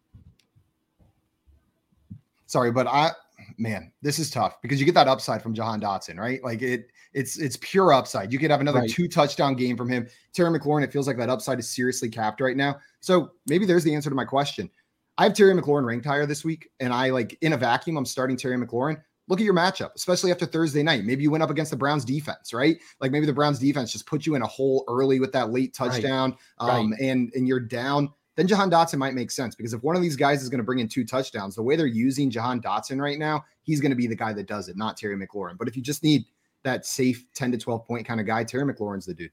[2.53, 3.11] sorry, but I
[3.57, 6.41] man, this is tough because you get that upside from Jahan Dotson, right?
[6.43, 8.31] Like it, it's it's pure upside.
[8.31, 8.89] You could have another Right.
[8.89, 10.07] two touchdown game from him.
[10.33, 12.77] Terry McLaurin, it feels like that upside is seriously capped right now.
[13.01, 14.69] So maybe there's the answer to my question.
[15.17, 18.05] I have Terry McLaurin ranked higher this week, and I like in a vacuum, I'm
[18.05, 19.01] starting Terry McLaurin.
[19.27, 21.05] Look at your matchup, especially after Thursday night.
[21.05, 22.77] Maybe you went up against the Browns defense, right?
[22.99, 25.75] Like maybe the Browns defense just put you in a hole early with that late
[25.79, 25.91] Right.
[25.91, 28.09] touchdown, um, and and you're down.
[28.35, 30.63] Then Jahan Dotson might make sense because if one of these guys is going to
[30.63, 33.95] bring in two touchdowns, the way they're using Jahan Dotson right now, he's going to
[33.95, 35.57] be the guy that does it, not Terry McLaurin.
[35.57, 36.25] But if you just need
[36.63, 39.31] that safe 10 to 12 point kind of guy, Terry McLaurin's the dude.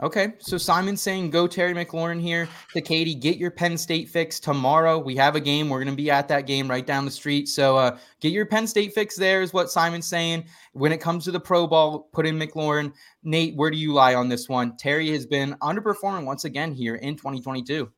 [0.00, 3.16] Okay, so Simon's saying go Terry McLaurin here to Katie.
[3.16, 4.96] Get your Penn State fix tomorrow.
[4.96, 5.68] We have a game.
[5.68, 7.48] We're going to be at that game right down the street.
[7.48, 10.44] So uh, get your Penn State fix there, is what Simon's saying.
[10.72, 12.92] When it comes to the Pro Bowl, put in McLaurin.
[13.24, 14.76] Nate, where do you lie on this one?
[14.76, 17.90] Terry has been underperforming once again here in 2022.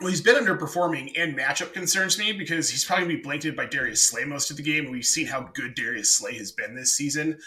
[0.00, 3.56] Well, he's been underperforming, and matchup concerns me because he's probably going to be blanketed
[3.56, 4.90] by Darius Slay most of the game.
[4.90, 7.38] We've seen how good Darius Slay has been this season.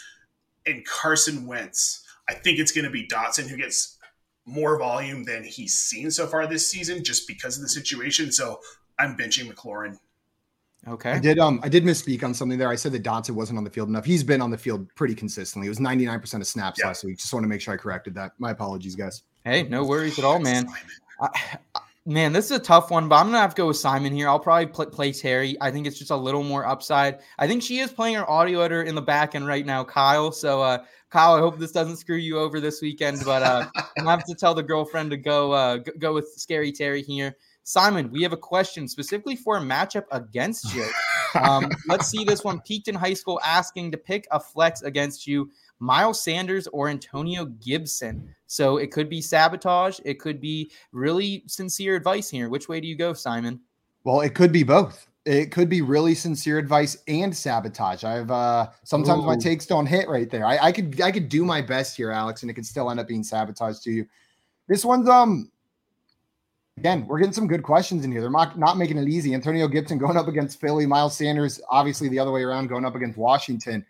[0.65, 3.97] And Carson Wentz, I think it's going to be Dotson who gets
[4.45, 8.31] more volume than he's seen so far this season just because of the situation.
[8.31, 8.59] So
[8.97, 9.99] I'm benching McLaurin.
[10.87, 11.11] Okay.
[11.11, 12.69] I did um I did misspeak on something there.
[12.69, 14.05] I said that Dotson wasn't on the field enough.
[14.05, 15.67] He's been on the field pretty consistently.
[15.67, 16.87] It was 99% of snaps Yeah.
[16.87, 17.17] last week.
[17.19, 18.31] Just want to make sure I corrected that.
[18.39, 19.23] My apologies, guys.
[19.43, 20.67] Hey, no worries at all, man.
[21.21, 21.27] I,
[21.75, 24.11] I- man, this is a tough one, but I'm gonna have to go with Simon
[24.11, 24.27] here.
[24.27, 25.55] I'll probably pl- play Terry.
[25.61, 27.19] I think it's just a little more upside.
[27.37, 30.31] I think she is playing her audio editor in the back end right now, Kyle.
[30.31, 30.79] So, uh,
[31.11, 34.25] Kyle, I hope this doesn't screw you over this weekend, but uh, I'm gonna have
[34.25, 37.35] to tell the girlfriend to go uh, g- go with Scary Terry here.
[37.63, 40.85] Simon, we have a question specifically for a matchup against you.
[41.35, 42.59] Um, let's see this one.
[42.61, 45.51] Peaked in high school, asking to pick a flex against you.
[45.79, 48.33] Miles Sanders or Antonio Gibson.
[48.47, 49.99] So it could be sabotage.
[50.05, 52.49] It could be really sincere advice here.
[52.49, 53.59] Which way do you go, Simon?
[54.03, 55.07] Well, it could be both.
[55.25, 58.03] It could be really sincere advice and sabotage.
[58.03, 60.45] I've uh sometimes my takes don't hit right there.
[60.45, 62.99] I, I could I could do my best here, Alex, and it could still end
[62.99, 64.07] up being sabotage to you.
[64.67, 65.51] This one's um
[66.79, 68.21] again, we're getting some good questions in here.
[68.21, 69.33] They're not, not making it easy.
[69.33, 72.95] Antonio Gibson going up against Philly, Miles Sanders, obviously the other way around, going up
[72.95, 73.85] against Washington.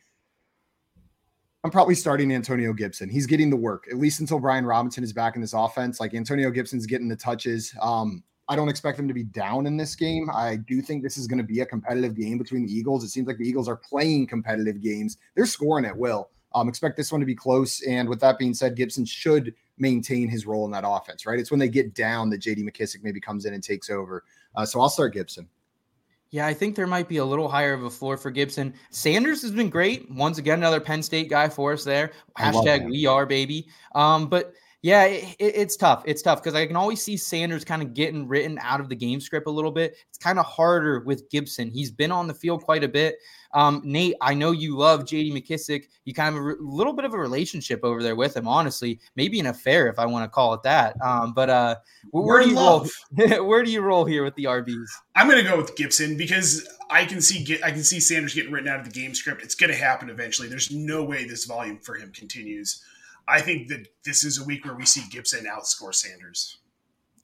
[1.63, 3.09] I'm probably starting Antonio Gibson.
[3.09, 5.99] He's getting the work, at least until Brian Robinson is back in this offense.
[5.99, 7.73] Like Antonio Gibson's getting the touches.
[7.81, 10.29] Um, I don't expect them to be down in this game.
[10.33, 13.03] I do think this is going to be a competitive game between the Eagles.
[13.03, 15.17] It seems like the Eagles are playing competitive games.
[15.35, 16.29] They're scoring at will.
[16.55, 17.83] Um, expect this one to be close.
[17.83, 21.39] And with that being said, Gibson should maintain his role in that offense, right?
[21.39, 24.23] It's when they get down that JD McKissic maybe comes in and takes over.
[24.55, 25.47] Uh, so I'll start Gibson.
[26.31, 28.73] Yeah, I think there might be a little higher of a floor for Gibson.
[28.91, 30.09] Sanders has been great.
[30.11, 32.11] Once again, another Penn State guy for us there.
[32.37, 33.67] Hashtag we are baby.
[33.95, 36.03] Um, but yeah, it, it- it's tough.
[36.05, 38.95] It's tough because I can always see Sanders kind of getting written out of the
[38.95, 39.95] game script a little bit.
[40.09, 41.69] It's kind of harder with Gibson.
[41.69, 43.17] He's been on the field quite a bit.
[43.53, 45.85] Um, Nate, I know you love JD McKissic.
[46.05, 48.47] You kind of have a re- little bit of a relationship over there with him,
[48.47, 48.99] honestly.
[49.15, 50.95] Maybe an affair, if I want to call it that.
[51.03, 51.75] Um, but uh,
[52.11, 52.87] where, We're do you roll?
[53.47, 54.85] where do you roll here with the RBs?
[55.15, 58.35] I'm going to go with Gibson because I can see get, I can see Sanders
[58.35, 59.41] getting written out of the game script.
[59.41, 60.47] It's going to happen eventually.
[60.47, 62.83] There's no way this volume for him continues.
[63.29, 66.57] I think that this is a week where we see Gibson outscore Sanders.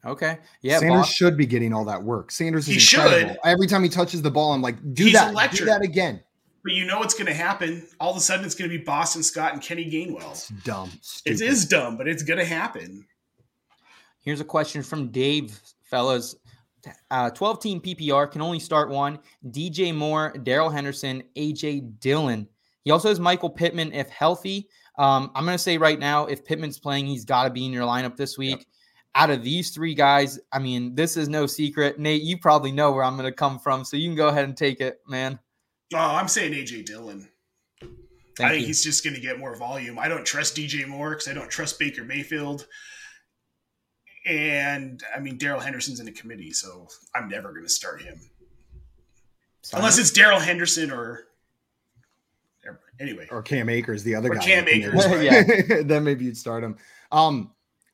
[0.05, 0.37] Okay.
[0.61, 0.77] Yeah.
[0.79, 2.31] Sanders Bob- should be getting all that work.
[2.31, 2.99] Sanders is He should.
[2.99, 3.37] incredible.
[3.43, 5.59] Every time he touches the ball, I'm like, do He's that, electric.
[5.59, 6.21] do that again.
[6.63, 7.87] But you know what's going to happen.
[7.99, 10.31] All of a sudden, it's going to be Boston Scott and Kenny Gainwell.
[10.31, 10.89] It's dumb.
[10.93, 11.41] It Stupid.
[11.41, 13.05] is dumb, but it's going to happen.
[14.21, 16.35] Here's a question from Dave, fellas.
[17.11, 19.19] uh, 12 team PPR can only start one.
[19.49, 22.47] DJ Moore, Darrell Henderson, AJ Dillon.
[22.83, 24.67] He also has Michael Pittman if healthy.
[24.97, 27.71] Um, I'm going to say right now, if Pittman's playing, he's got to be in
[27.71, 28.59] your lineup this week.
[28.59, 28.67] Yep.
[29.17, 31.99] Out of these three guys, I mean, this is no secret.
[31.99, 34.43] Nate, you probably know where I'm going to come from, so you can go ahead
[34.43, 35.39] and take it, man.
[35.93, 37.29] Oh, I'm saying AJ Dillon.
[38.37, 38.67] Thank I think you.
[38.67, 39.97] he's just going to get more volume.
[39.97, 42.67] I don't trust DJ Moore because I don't trust Baker Mayfield.
[44.25, 48.19] And I mean, Darrell Henderson's in the committee, so I'm never going to start him.
[49.61, 49.79] Sorry.
[49.79, 51.27] Unless it's Darrell Henderson or
[52.99, 53.27] anyway.
[53.31, 54.45] Or Cam Akers, the other or guy.
[54.45, 55.05] Cam Akers.
[55.21, 55.81] yeah.
[55.83, 56.77] then maybe you'd start him.
[57.11, 57.51] Um,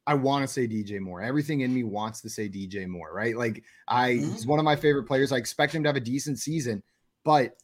[0.08, 1.22] I want to say DJ Moore.
[1.22, 3.38] Everything in me wants to say DJ Moore, right?
[3.38, 4.32] Like I mm-hmm.
[4.32, 5.32] he's one of my favorite players.
[5.32, 6.82] I expect him to have a decent season,
[7.24, 7.56] but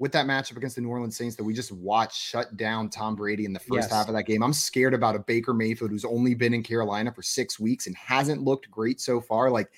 [0.00, 3.14] with that matchup against the New Orleans Saints that we just watched shut down Tom
[3.14, 3.92] Brady in the first yes.
[3.92, 4.42] half of that game.
[4.42, 7.94] I'm scared about a Baker Mayfield who's only been in Carolina for six weeks and
[7.96, 9.50] hasn't looked great so far.
[9.50, 9.70] Like,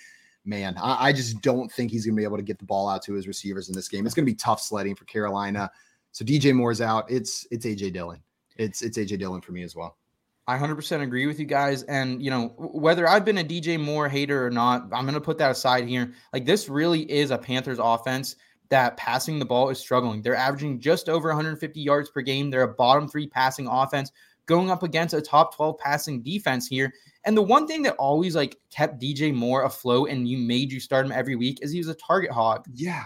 [0.44, 2.88] man, I, I just don't think he's going to be able to get the ball
[2.88, 4.06] out to his receivers in this game.
[4.06, 5.68] It's going to be tough sledding for Carolina.
[6.12, 7.10] So DJ Moore's out.
[7.10, 8.20] It's it's AJ Dillon.
[8.56, 9.96] It's it's AJ Dillon for me as well.
[10.48, 11.84] I 100% agree with you guys.
[11.84, 15.20] And, you know, whether I've been a DJ Moore hater or not, I'm going to
[15.20, 16.12] put that aside here.
[16.32, 18.34] Like, this really is a Panthers offense
[18.68, 20.20] that passing the ball is struggling.
[20.20, 22.50] They're averaging just over 150 yards per game.
[22.50, 24.10] They're a bottom three passing offense
[24.46, 26.92] going up against a top 12 passing defense here.
[27.24, 30.80] And the one thing that always like kept DJ Moore afloat and you made you
[30.80, 32.64] start him every week is he was a target hog.
[32.72, 33.04] Yeah.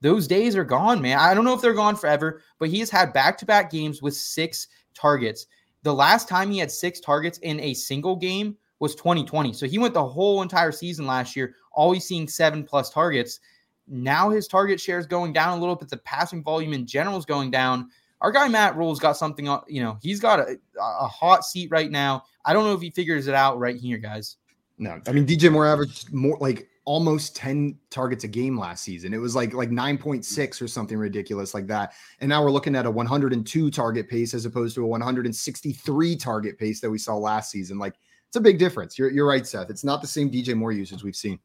[0.00, 1.18] Those days are gone, man.
[1.18, 4.00] I don't know if they're gone forever, but he has had back to back games
[4.00, 5.46] with six targets.
[5.82, 9.52] The last time he had six targets in a single game was 2020.
[9.52, 13.40] So he went the whole entire season last year, always seeing seven plus targets.
[13.86, 15.88] Now his target share is going down a little bit.
[15.88, 17.90] The passing volume in general is going down.
[18.20, 21.70] Our guy Matt Rhule's got something on, you know, he's got a, a hot seat
[21.70, 22.24] right now.
[22.44, 24.36] I don't know if he figures it out right here, guys.
[24.78, 29.12] No, I mean DJ Moore averaged more like almost 10 targets a game last season.
[29.12, 31.92] It was like like 9.6 or something ridiculous like that.
[32.20, 36.58] And now we're looking at a 102 target pace as opposed to a 163 target
[36.58, 37.78] pace that we saw last season.
[37.78, 37.94] Like
[38.28, 38.98] it's a big difference.
[38.98, 39.70] You're you're right, Seth.
[39.70, 41.38] It's not the same DJ Moore usage we've seen.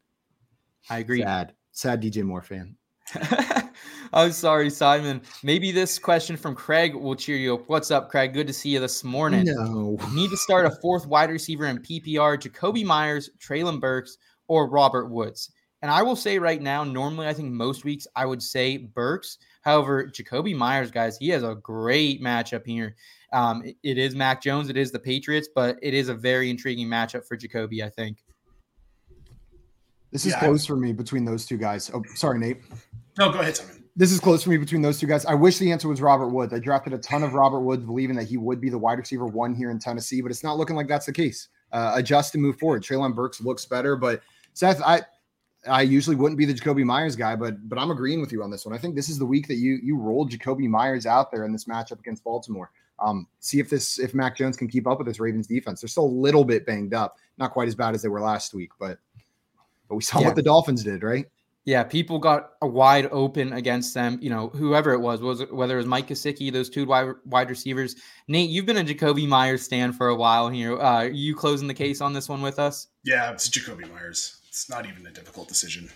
[0.89, 1.21] I agree.
[1.21, 2.75] Sad sad DJ Moore fan.
[4.13, 5.21] I'm sorry, Simon.
[5.43, 7.69] Maybe this question from Craig will cheer you up.
[7.69, 8.33] What's up, Craig?
[8.33, 9.45] Good to see you this morning.
[9.45, 9.97] No.
[10.13, 15.09] Need to start a fourth wide receiver in PPR, Jakobi Meyers, Treylon Burks, or Robert
[15.09, 15.51] Woods.
[15.81, 19.37] And I will say right now, normally I think most weeks I would say Burks.
[19.61, 22.95] However, Jakobi Meyers, guys, he has a great matchup here.
[23.33, 26.49] Um, it, it is Mac Jones, it is the Patriots, but it is a very
[26.49, 28.23] intriguing matchup for Jakobi, I think.
[30.11, 31.91] This is yeah, close I, for me between those two guys.
[31.93, 32.61] Oh, sorry, Nate.
[33.17, 33.83] No, go ahead, Simon.
[33.97, 35.25] This is close for me between those two guys.
[35.25, 36.53] I wish the answer was Robert Woods.
[36.53, 39.25] I drafted a ton of Robert Woods, believing that he would be the wide receiver
[39.25, 41.47] one here in Tennessee, but it's not looking like that's the case.
[41.71, 42.83] Uh, adjust and move forward.
[42.83, 44.21] Treylon Burks looks better, but
[44.55, 45.03] Seth, I
[45.67, 48.49] I usually wouldn't be the Jakobi Meyers guy, but but I'm agreeing with you on
[48.49, 48.73] this one.
[48.73, 51.51] I think this is the week that you you rolled Jakobi Meyers out there in
[51.51, 52.71] this matchup against Baltimore.
[52.99, 55.81] Um, see if this if Mac Jones can keep up with this Ravens defense.
[55.81, 58.53] They're still a little bit banged up, not quite as bad as they were last
[58.53, 58.97] week, but
[59.89, 60.27] but we saw yeah.
[60.27, 61.25] what the Dolphins did, right?
[61.65, 64.19] Yeah, people got a wide open against them.
[64.21, 67.49] You know, whoever it was, was whether it was Mike Gesicki, those two wide, wide
[67.49, 67.95] receivers.
[68.27, 70.79] Nate, you've been a Jakobi Meyers stand for a while here.
[70.79, 72.89] Uh, you closing the case on this one with us?
[73.03, 74.41] Yeah, it's Jakobi Meyers.
[74.55, 75.89] It's not even a difficult decision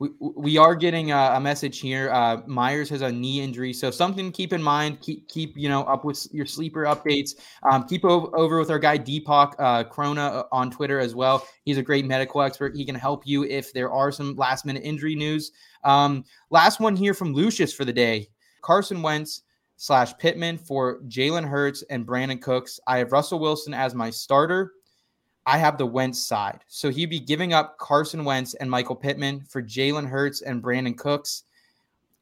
[0.00, 2.10] we, we are getting a, a message here.
[2.10, 5.00] Uh, Meyers has a knee injury, so something to keep in mind.
[5.00, 7.32] Keep keep you know up with your sleeper updates.
[7.70, 11.46] Um, keep o- over with our guy Deepak uh, Chona uh, on Twitter as well.
[11.64, 12.74] He's a great medical expert.
[12.74, 15.52] He can help you if there are some last minute injury news.
[15.84, 18.28] Um, last one here from Lucius for the day:
[18.62, 19.42] Carson Wentz
[19.76, 22.80] slash Pittman for Jalen Hurts and Brandin Cooks.
[22.86, 24.72] I have Russell Wilson as my starter.
[25.50, 26.60] I have the Wentz side.
[26.68, 30.96] So he'd be giving up Carson Wentz and Michael Pittman for Jalen Hurts and Brandin
[30.96, 31.42] Cooks.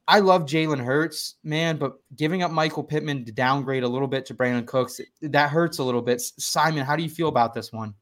[0.06, 4.24] I love Jalen Hurts, man, but giving up Michael Pittman to downgrade a little bit
[4.26, 6.22] to Brandin Cooks, that hurts a little bit.
[6.22, 7.92] Simon, how do you feel about this one?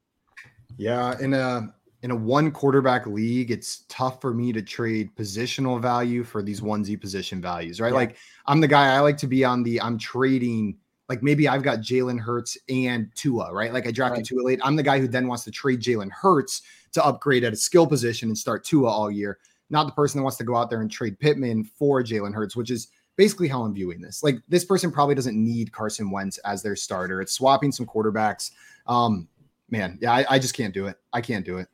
[0.76, 5.82] Yeah, in a in a one quarterback league, it's tough for me to trade positional
[5.82, 7.88] value for these onesie position values, right?
[7.88, 7.96] Yeah.
[7.96, 10.76] Like I'm the guy I like to be on the I'm trading
[11.08, 13.72] like maybe I've got Jalen Hurts and Tua, right?
[13.72, 14.26] Like I drafted right.
[14.26, 14.60] Tua late.
[14.62, 17.86] I'm the guy who then wants to trade Jalen Hurts to upgrade at a skill
[17.86, 19.38] position and start Tua all year,
[19.70, 22.56] not the person that wants to go out there and trade Pittman for Jalen Hurts,
[22.56, 24.22] which is basically how I'm viewing this.
[24.22, 27.20] Like this person probably doesn't need Carson Wentz as their starter.
[27.20, 28.50] It's swapping some quarterbacks.
[28.86, 29.28] Um,
[29.70, 30.96] man, yeah, I, I just can't do it.
[31.12, 31.68] I can't do it.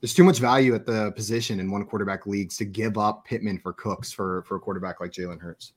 [0.00, 3.58] There's too much value at the position in one quarterback leagues to give up Pittman
[3.58, 5.74] for Cooks for for a quarterback like Jalen Hurts.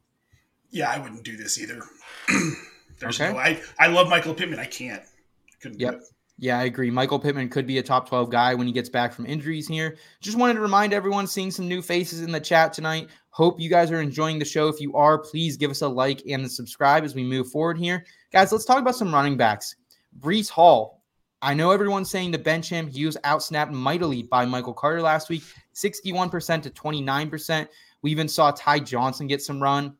[0.73, 1.81] Yeah, I wouldn't do this either.
[2.99, 3.31] There's okay.
[3.31, 4.59] no I I love Michael Pittman.
[4.59, 5.01] I can't.
[5.01, 6.01] I couldn't yep.
[6.39, 6.89] Yeah, I agree.
[6.89, 9.97] Michael Pittman could be a top 12 guy when he gets back from injuries here.
[10.19, 13.07] Just wanted to remind everyone seeing some new faces in the chat tonight.
[13.29, 14.67] Hope you guys are enjoying the show.
[14.67, 17.77] If you are, please give us a like and a subscribe as we move forward
[17.77, 18.03] here.
[18.31, 19.75] Guys, let's talk about some running backs.
[20.19, 21.03] Breece Hall.
[21.43, 22.87] I know everyone's saying to bench him.
[22.87, 25.43] He was outsnapped mightily by Michael Carter last week,
[25.75, 27.67] 61% to 29%.
[28.01, 29.95] We even saw Ty Johnson get some run.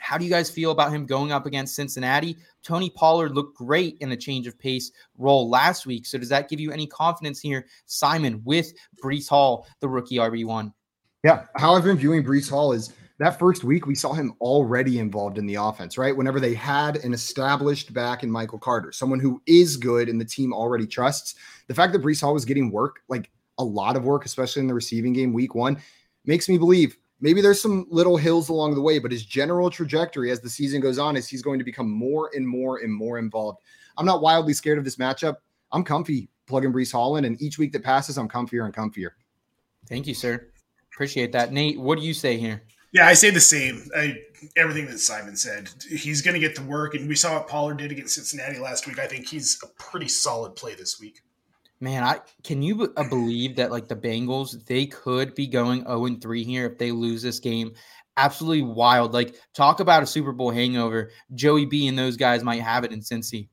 [0.00, 2.36] How do you guys feel about him going up against Cincinnati?
[2.64, 6.06] Tony Pollard looked great in the change of pace role last week.
[6.06, 10.72] So does that give you any confidence here, Simon, with Breece Hall, the rookie RB1?
[11.22, 11.44] Yeah.
[11.56, 15.36] How I've been viewing Breece Hall is that first week we saw him already involved
[15.36, 16.16] in the offense, right?
[16.16, 20.24] Whenever they had an established back in Michael Carter, someone who is good and the
[20.24, 21.34] team already trusts,
[21.68, 24.66] the fact that Breece Hall was getting work, like a lot of work, especially in
[24.66, 25.78] the receiving game week one,
[26.24, 30.30] makes me believe maybe there's some little hills along the way, but his general trajectory
[30.30, 33.18] as the season goes on is he's going to become more and more and more
[33.18, 33.60] involved.
[33.96, 35.36] I'm not wildly scared of this matchup.
[35.72, 39.10] I'm comfy plugging Breece Hall, and each week that passes, I'm comfier and comfier.
[39.88, 40.48] Thank you, sir.
[40.92, 41.52] Appreciate that.
[41.52, 42.62] Nate, what do you say here?
[42.92, 43.88] Yeah, I say the same.
[43.96, 44.16] I,
[44.56, 45.70] everything that Simon said.
[45.88, 48.86] He's going to get the work, and we saw what Pollard did against Cincinnati last
[48.86, 48.98] week.
[48.98, 51.22] I think he's a pretty solid play this week.
[51.80, 56.06] Man, I can you uh, believe that like the Bengals they could be going 0
[56.06, 57.72] and 3 here if they lose this game.
[58.18, 59.14] Absolutely wild.
[59.14, 61.10] Like talk about a Super Bowl hangover.
[61.34, 63.48] Joey B and those guys might have it in Cincy.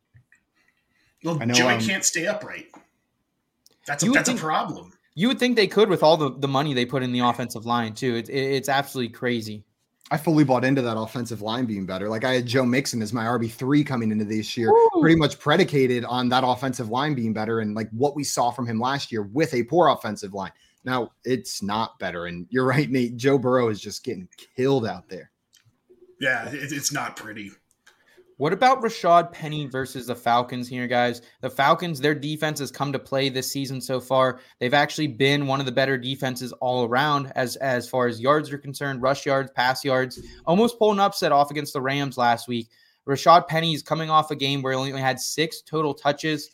[1.23, 2.67] Well, know, Joey um, can't stay upright.
[3.85, 4.91] That's a, that's think, a problem.
[5.15, 7.65] You would think they could with all the, the money they put in the offensive
[7.65, 8.15] line too.
[8.15, 9.63] It, it, it's absolutely crazy.
[10.09, 12.07] I fully bought into that offensive line being better.
[12.07, 14.89] Like I had Joe Mixon as my RB three coming into this year, Ooh.
[15.01, 18.65] pretty much predicated on that offensive line being better and like what we saw from
[18.65, 20.51] him last year with a poor offensive line.
[20.85, 23.17] Now it's not better, and you're right, Nate.
[23.17, 25.31] Joe Burrow is just getting killed out there.
[26.21, 27.51] Yeah, it's not pretty.
[28.37, 31.23] What about Rashad Penny versus the Falcons here, guys?
[31.41, 34.39] The Falcons, their defense has come to play this season so far.
[34.59, 38.51] They've actually been one of the better defenses all around as as far as yards
[38.53, 40.21] are concerned, rush yards, pass yards.
[40.45, 42.69] Almost pulled an upset off against the Rams last week.
[43.07, 46.51] Rashad Penny is coming off a game where he only had six total touches.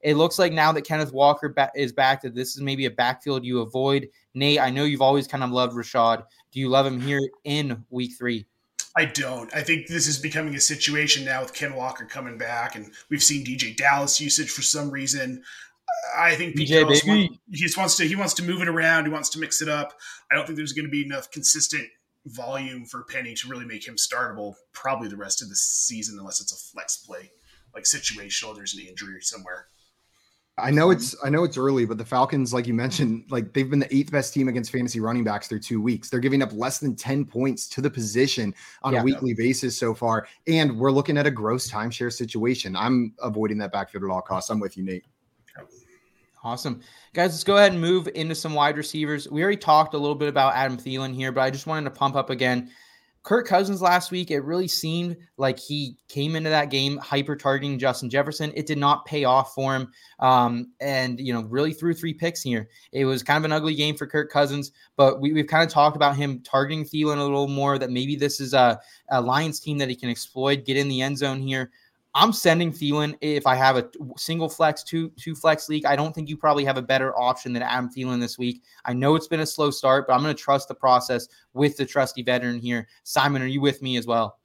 [0.00, 3.44] It looks like now that Kenneth Walker is back, that this is maybe a backfield
[3.44, 4.08] you avoid.
[4.32, 6.24] Nate, I know you've always kind of loved Rashad.
[6.50, 8.46] Do you love him here in week three?
[8.96, 9.54] I don't.
[9.54, 13.22] I think this is becoming a situation now with Ken Walker coming back, and we've
[13.22, 15.42] seen DeeJay Dallas usage for some reason.
[16.16, 19.04] I think DJ want, he just wants to he wants to move it around.
[19.04, 19.98] He wants to mix it up.
[20.30, 21.86] I don't think there's going to be enough consistent
[22.26, 24.54] volume for Penny to really make him startable.
[24.72, 27.30] Probably the rest of the season, unless it's a flex play,
[27.74, 28.54] like situational.
[28.54, 29.66] There's an injury somewhere.
[30.58, 30.96] I know mm-hmm.
[30.96, 33.94] it's I know it's early, but the Falcons, like you mentioned, like they've been the
[33.94, 36.08] eighth best team against fantasy running backs through two weeks.
[36.08, 39.76] They're giving up less than 10 points to the position on yeah, a weekly basis
[39.76, 40.26] so far.
[40.46, 42.74] And we're looking at a gross timeshare situation.
[42.74, 44.48] I'm avoiding that backfield at all costs.
[44.48, 45.04] I'm with you, Nate.
[46.42, 46.80] Awesome.
[47.12, 49.28] Guys, let's go ahead and move into some wide receivers.
[49.28, 51.90] We already talked a little bit about Adam Thielen here, but I just wanted to
[51.90, 52.70] pump up again.
[53.26, 57.76] Kirk Cousins last week, it really seemed like he came into that game hyper targeting
[57.76, 58.52] Justin Jefferson.
[58.54, 59.90] It did not pay off for him.
[60.20, 62.68] Um, and, you know, really threw three picks here.
[62.92, 65.70] It was kind of an ugly game for Kirk Cousins, but we, have kind of
[65.70, 68.78] talked about him targeting Thielen a little more, that maybe this is a,
[69.10, 71.72] a Lions team that he can exploit, get in the end zone here.
[72.16, 75.84] I'm sending Thielen if I have a single flex, two two flex league.
[75.84, 78.62] I don't think you probably have a better option than Adam Thielen this week.
[78.86, 81.76] I know it's been a slow start, but I'm going to trust the process with
[81.76, 82.88] the trusty veteran here.
[83.04, 84.38] Simon, are you with me as well?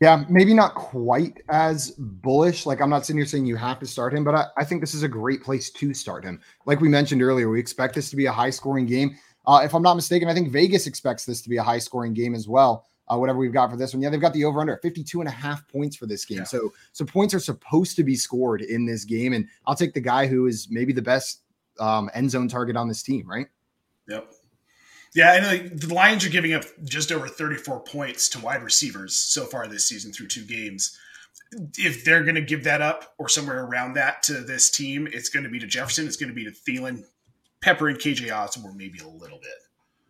[0.00, 2.66] Yeah, maybe not quite as bullish.
[2.66, 4.80] Like I'm not sitting here saying you have to start him, but I, I think
[4.80, 6.40] this is a great place to start him.
[6.66, 9.16] Like we mentioned earlier, we expect this to be a high scoring game.
[9.46, 12.12] Uh, if I'm not mistaken, I think Vegas expects this to be a high scoring
[12.12, 14.02] game as well uh, whatever we've got for this one.
[14.02, 16.38] Yeah, they've got the over under 52 and a half points for this game.
[16.38, 16.44] Yeah.
[16.44, 19.32] So, so points are supposed to be scored in this game.
[19.32, 21.40] And I'll take the guy who is maybe the best
[21.78, 23.46] um, end zone target on this team, right?
[24.08, 24.32] Yep.
[25.14, 29.14] Yeah, and like, the Lions are giving up just over 34 points to wide receivers
[29.14, 30.98] so far this season through two games.
[31.76, 35.28] If they're going to give that up or somewhere around that to this team, it's
[35.28, 36.06] going to be to Jefferson.
[36.06, 37.04] It's going to be to Thielen,
[37.60, 39.50] Pepper, and KJ Osborn, maybe a little bit.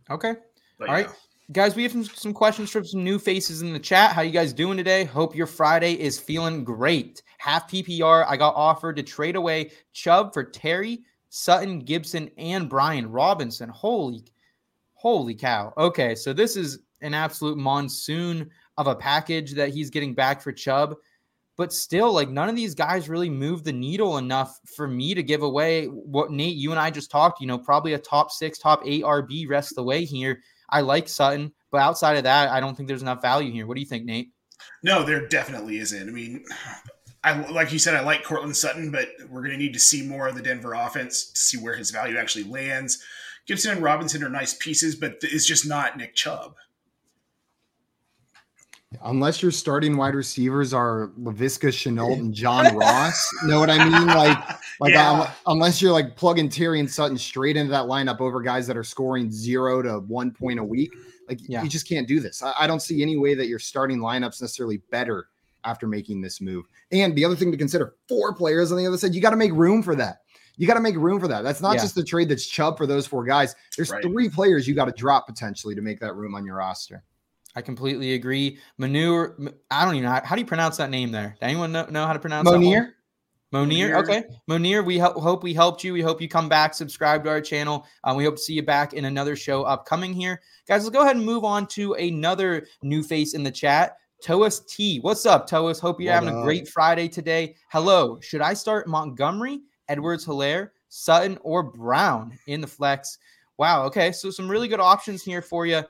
[0.09, 0.35] Okay.
[0.79, 1.07] But, All right.
[1.07, 1.13] Know
[1.51, 4.13] guys we have some questions from some new faces in the chat.
[4.13, 5.05] How you guys doing today?
[5.05, 7.23] Hope your friday is feeling great.
[7.39, 11.01] Half ppr i got offered to trade away chubb for terry
[11.31, 13.69] sutton gibson and brian robinson.
[13.71, 14.25] Holy
[14.95, 15.73] holy cow.
[15.77, 20.53] Okay so this is an absolute monsoon of a package that he's getting back for
[20.53, 20.95] chubb.
[21.57, 25.23] But still like none of these guys really move the needle enough for me to
[25.23, 28.59] give away what nate you and i just talked you know probably a top six
[28.59, 30.41] top eight rb rest the way here
[30.73, 33.67] I like Sutton, but outside of that, I don't think there's enough value here.
[33.67, 34.31] What do you think, Nate?
[34.83, 36.09] No, there definitely isn't.
[36.09, 36.45] I mean,
[37.23, 40.07] I like you said, I like Courtland Sutton, but we're going to need to see
[40.07, 43.03] more of the Denver offense to see where his value actually lands.
[43.47, 46.57] Gibson and Robinson are nice pieces, but it's just not Nick Chubb.
[49.05, 54.07] Unless your starting wide receivers are Laviska Shenault and John Ross, know what I mean?
[54.09, 54.39] Like,
[54.81, 55.11] like Yeah.
[55.11, 58.77] um, unless you're like plugging Terry and Sutton straight into that lineup over guys that
[58.77, 60.93] are scoring zero to one point a week,
[61.29, 61.63] like Yeah.
[61.63, 62.43] you just can't do this.
[62.43, 65.29] I, I don't see any way that your starting lineups necessarily better
[65.65, 66.65] after making this move.
[66.91, 69.15] And the other thing to consider: four players on the other side.
[69.15, 70.19] You got to make room for that.
[70.59, 71.43] You got to make room for that.
[71.43, 71.83] That's not Yeah.
[71.83, 73.55] just the trade that's Chubb for those four guys.
[73.77, 74.03] There's Right.
[74.03, 77.03] three players you got to drop potentially to make that room on your roster.
[77.55, 78.59] I completely agree.
[78.79, 79.37] Manure,
[79.71, 81.37] I don't even know how, how do you pronounce that name there.
[81.39, 82.63] Does anyone know, know how to pronounce that one?
[82.63, 82.95] Monier.
[83.53, 83.91] Monier.
[83.91, 83.97] Monier.
[83.97, 84.25] Okay.
[84.47, 85.93] Monier, we ho- hope we helped you.
[85.93, 87.87] We hope you come back, subscribe to our channel.
[88.05, 90.41] Um, we hope to see you back in another show upcoming here.
[90.67, 93.99] Guys, let's go ahead and move on to another new face in the chat.
[94.23, 95.01] Toas T.
[95.01, 95.81] What's up, Toas?
[95.81, 97.57] Hope you're What having a great Friday today.
[97.69, 98.19] Hello.
[98.21, 103.19] Should I start Montgomery, Edwards Helaire, Sutton, or Brown in the flex?
[103.59, 103.85] Wow.
[103.85, 104.13] Okay.
[104.13, 105.83] So some really good options here for you.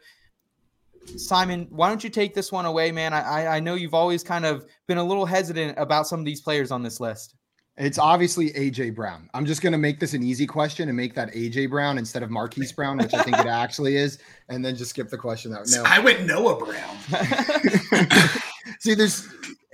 [1.17, 3.13] Simon, why don't you take this one away, man?
[3.13, 6.27] I, I I know you've always kind of been a little hesitant about some of
[6.27, 7.35] these players on this list.
[7.79, 9.31] It's obviously AJ Brown.
[9.33, 12.23] I'm just going to make this an easy question and make that AJ Brown instead
[12.23, 15.55] of Marquise Brown, which I think it actually is, and then just skip the question
[15.55, 15.67] out.
[15.69, 16.97] No, I went Noah Brown.
[18.81, 19.27] see, there's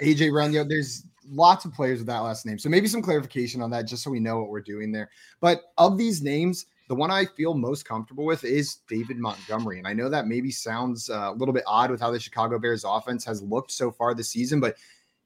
[0.02, 0.52] AJ Brown.
[0.52, 3.70] You know, there's lots of players with that last name, so maybe some clarification on
[3.70, 5.10] that, just so we know what we're doing there.
[5.40, 9.86] But of these names, the one I feel most comfortable with is David Montgomery, and
[9.86, 12.84] I know that maybe sounds uh, a little bit odd with how the Chicago Bears
[12.84, 14.76] offense has looked so far this season, but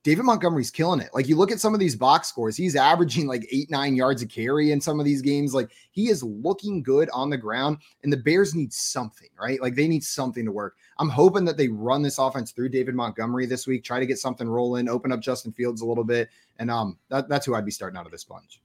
[0.03, 1.11] David Montgomery's killing it.
[1.15, 4.21] Like you look at some of these box scores, he's averaging like eight, nine yards
[4.21, 5.55] a carry in some of these games.
[5.55, 9.63] Like he is looking good on the ground, and the Bears need something, right?
[9.63, 10.75] Like they need something to work.
[10.99, 14.19] I'm hoping that they run this offense through David Montgomery this week, try to get
[14.19, 16.29] something rolling, open up Justin Fields a little bit.
[16.59, 18.61] And um that, that's who I'd be starting out of this bunch.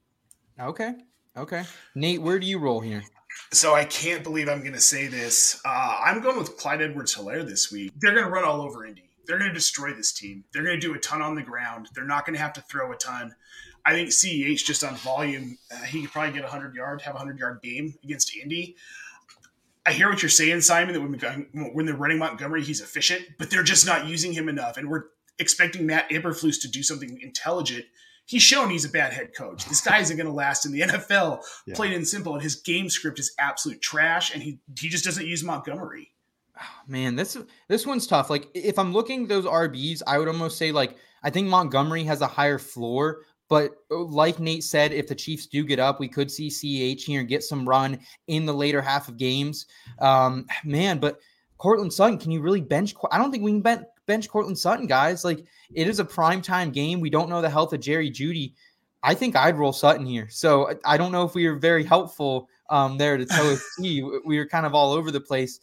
[0.58, 0.94] Okay.
[1.38, 1.64] Okay.
[1.94, 3.04] Nate, where do you roll here?
[3.52, 5.60] So I can't believe I'm going to say this.
[5.64, 7.92] Uh, I'm going with Clyde Edwards Helaire this week.
[7.96, 9.08] They're going to run all over Indy.
[9.26, 10.44] They're going to destroy this team.
[10.52, 11.88] They're going to do a ton on the ground.
[11.94, 13.34] They're not going to have to throw a ton.
[13.86, 17.18] I think CEH just on volume, uh, he could probably get hundred yard, have a
[17.18, 18.76] hundred yard game against Indy.
[19.86, 20.94] I hear what you're saying, Simon.
[20.94, 24.76] That when, when they're running Montgomery, he's efficient, but they're just not using him enough,
[24.76, 25.04] and we're
[25.38, 27.86] expecting Matt Eberflus to do something intelligent.
[28.28, 29.64] He's shown he's a bad head coach.
[29.64, 31.42] This guy isn't going to last in the NFL.
[31.66, 31.74] Yeah.
[31.74, 35.26] Plain and simple, and his game script is absolute trash, and he he just doesn't
[35.26, 36.12] use Montgomery.
[36.86, 38.28] Man, this this one's tough.
[38.28, 42.04] Like if I'm looking at those RBs, I would almost say like I think Montgomery
[42.04, 45.98] has a higher floor, but uh, like Nate said, if the Chiefs do get up,
[45.98, 49.64] we could see CH here and get some run in the later half of games.
[50.00, 51.18] Um, man, but
[51.56, 52.94] Courtland Sutton, can you really bench?
[53.10, 55.24] I don't think we can ben- bench Courtland Sutton, guys.
[55.24, 56.98] Like it is a prime time game.
[56.98, 58.54] We don't know the health of Jerry Jeudy.
[59.04, 60.26] I think I'd roll Sutton here.
[60.28, 64.02] So I- I don't know if we were very helpful um, there to tell T.
[64.24, 65.60] We were kind of all over the place.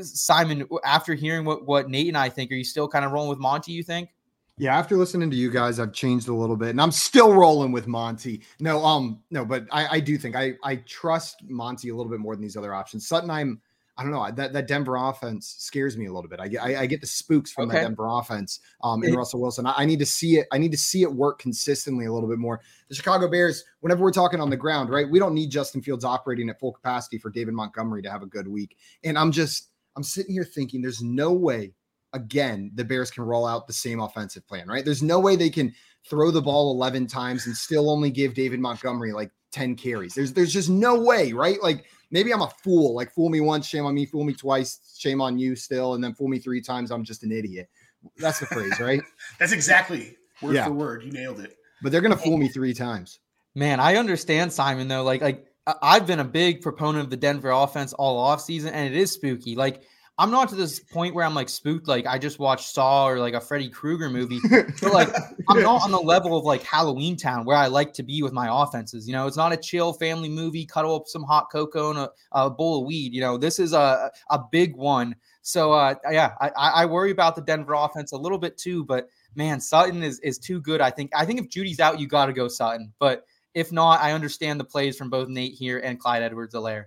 [0.00, 3.28] Simon, after hearing what, what Nate and I think, are you still kind of rolling
[3.28, 4.10] with Monty, you think?
[4.58, 7.70] Yeah, after listening to you guys, I've changed a little bit, and I'm still rolling
[7.70, 8.42] with Monty.
[8.58, 12.18] No, um, no, but I, I do think I I trust Monty a little bit
[12.18, 13.06] more than these other options.
[13.06, 13.60] Sutton, I'm
[13.98, 16.38] I don't know that that Denver offense scares me a little bit.
[16.38, 17.78] I get I, I get the spooks from Okay.
[17.78, 18.60] that Denver offense.
[18.82, 20.46] Um, in Russell Wilson, I, I need to see it.
[20.52, 22.60] I need to see it work consistently a little bit more.
[22.88, 25.10] The Chicago Bears, whenever we're talking on the ground, right?
[25.10, 28.26] We don't need Justin Fields operating at full capacity for David Montgomery to have a
[28.26, 28.76] good week.
[29.02, 31.74] And I'm just I'm sitting here thinking, there's no way
[32.14, 34.84] again, the Bears can roll out the same offensive plan, right?
[34.84, 35.74] There's no way they can
[36.08, 40.14] throw the ball 11 times and still only give David Montgomery like 10 carries.
[40.14, 41.62] There's there's just no way, right?
[41.62, 42.94] Like maybe I'm a fool.
[42.94, 46.02] Like fool me once, shame on me, fool me twice, shame on you still, and
[46.02, 47.68] then fool me three times, I'm just an idiot.
[48.16, 49.02] That's the phrase, right?
[49.38, 50.66] That's exactly word Yeah.
[50.66, 51.02] for word.
[51.04, 51.56] You nailed it.
[51.82, 53.18] But they're gonna fool me three times.
[53.54, 55.02] Man, I understand Simon though.
[55.02, 58.72] Like, like I- I've been a big proponent of the Denver offense all off season,
[58.72, 59.54] and it is spooky.
[59.54, 59.82] Like,
[60.20, 61.86] I'm not to this point where I'm like spooked.
[61.86, 64.40] Like, I just watched Saw or like a Freddy Krueger movie.
[64.80, 65.08] But like,
[65.48, 68.32] I'm not on the level of like Halloween Town where I like to be with
[68.32, 69.06] my offenses.
[69.06, 72.10] You know, it's not a chill family movie, cuddle up some hot cocoa and a,
[72.32, 73.12] a bowl of weed.
[73.12, 75.14] You know, this is a a big one.
[75.42, 78.84] So uh, yeah, I, I worry about the Denver offense a little bit too.
[78.84, 80.80] But man, Sutton is is too good.
[80.80, 81.10] I think.
[81.14, 82.92] I think if Jeudy's out, you got to go Sutton.
[82.98, 86.84] But if not, I understand the plays from both Nate here and Clyde Edwards-Helaire.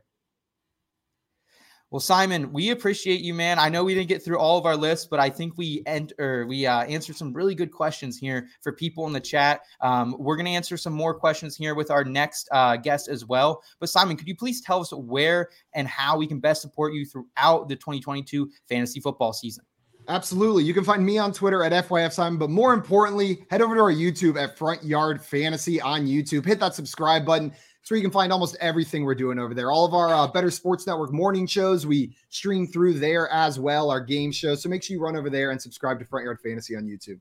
[1.92, 3.60] Well, Simon, we appreciate you, man.
[3.60, 6.46] I know we didn't get through all of our lists, but I think we enter
[6.48, 9.64] we uh, answered some really good questions here for people in the chat.
[9.82, 13.26] Um, we're going to answer some more questions here with our next uh, guest as
[13.26, 13.62] well.
[13.82, 17.06] But Simon, could you please tell us where and how we can best support you
[17.06, 19.66] throughout the 2022 fantasy football season?
[20.08, 20.64] Absolutely.
[20.64, 23.82] You can find me on Twitter at FYF Simon, but more importantly, head over to
[23.82, 26.46] our YouTube at Front Yard Fantasy on YouTube.
[26.46, 27.54] Hit that subscribe button.
[27.84, 29.72] So you can find almost everything we're doing over there.
[29.72, 33.90] All of our uh, Better Sports Network morning shows, we stream through there as well,
[33.90, 34.62] our game shows.
[34.62, 37.20] So make sure you run over there and subscribe to Front Yard Fantasy on YouTube.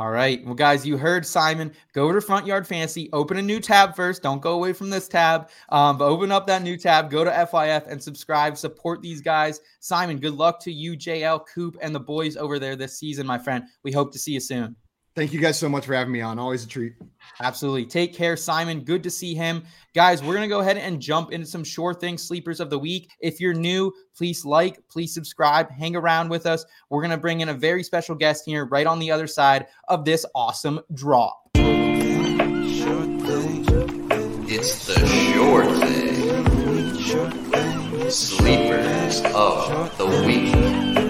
[0.00, 0.44] All right.
[0.44, 1.72] Well, guys, you heard Simon.
[1.92, 3.10] Go to Front Yard Fantasy.
[3.12, 4.22] Open a new tab first.
[4.22, 5.50] Don't go away from this tab.
[5.70, 7.10] Um, but open up that new tab.
[7.10, 8.56] Go to FYF and subscribe.
[8.56, 9.60] Support these guys.
[9.80, 13.38] Simon, good luck to you, JL, Coop, and the boys over there this season, my
[13.38, 13.64] friend.
[13.82, 14.76] We hope to see you soon.
[15.18, 16.38] Thank you guys so much for having me on.
[16.38, 16.92] Always a treat.
[17.40, 17.86] Absolutely.
[17.86, 18.84] Take care, Simon.
[18.84, 19.64] Good to see him.
[19.92, 22.78] Guys, we're going to go ahead and jump into some sure thing sleepers of the
[22.78, 23.10] week.
[23.18, 26.64] If you're new, please like, please subscribe, hang around with us.
[26.88, 29.66] We're going to bring in a very special guest here right on the other side
[29.88, 31.32] of this awesome draw.
[34.46, 36.48] It's the sure thing.
[38.08, 41.07] Sleepers of the week.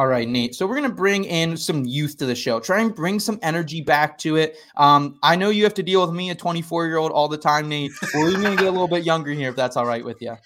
[0.00, 0.54] All right, Nate.
[0.54, 2.58] So we're gonna bring in some youth to the show.
[2.58, 4.56] Try and bring some energy back to it.
[4.78, 7.36] Um, I know you have to deal with me, a 24 year old, all the
[7.36, 7.92] time, Nate.
[8.14, 10.38] We're even gonna get a little bit younger here, if that's all right with you.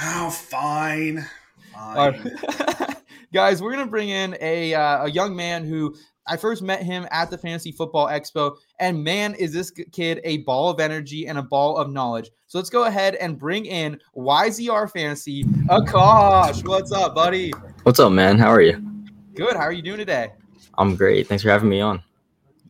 [0.00, 1.26] Oh, fine.
[1.72, 1.96] Fine.
[1.96, 2.96] All right.
[3.32, 5.96] Guys, we're gonna bring in a uh, a young man who
[6.28, 10.36] I first met him at the Fantasy Football Expo, and man, is this kid a
[10.44, 12.30] ball of energy and a ball of knowledge.
[12.46, 16.64] So let's go ahead and bring in YZR Fantasy Akash.
[16.68, 17.50] What's up, buddy?
[17.82, 18.38] What's up, man?
[18.38, 18.91] How are you?
[19.34, 19.56] Good.
[19.56, 20.32] How are you doing today?
[20.78, 21.26] I'm great.
[21.26, 22.02] Thanks for having me on.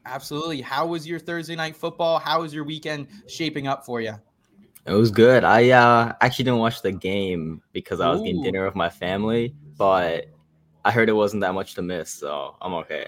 [0.06, 0.60] Absolutely.
[0.60, 2.18] How was your Thursday night football?
[2.18, 4.14] How was your weekend shaping up for you?
[4.84, 5.44] It was good.
[5.44, 9.54] I uh, actually didn't watch the game because I was getting dinner with my family,
[9.78, 10.26] but
[10.84, 13.06] I heard it wasn't that much to miss, so I'm okay.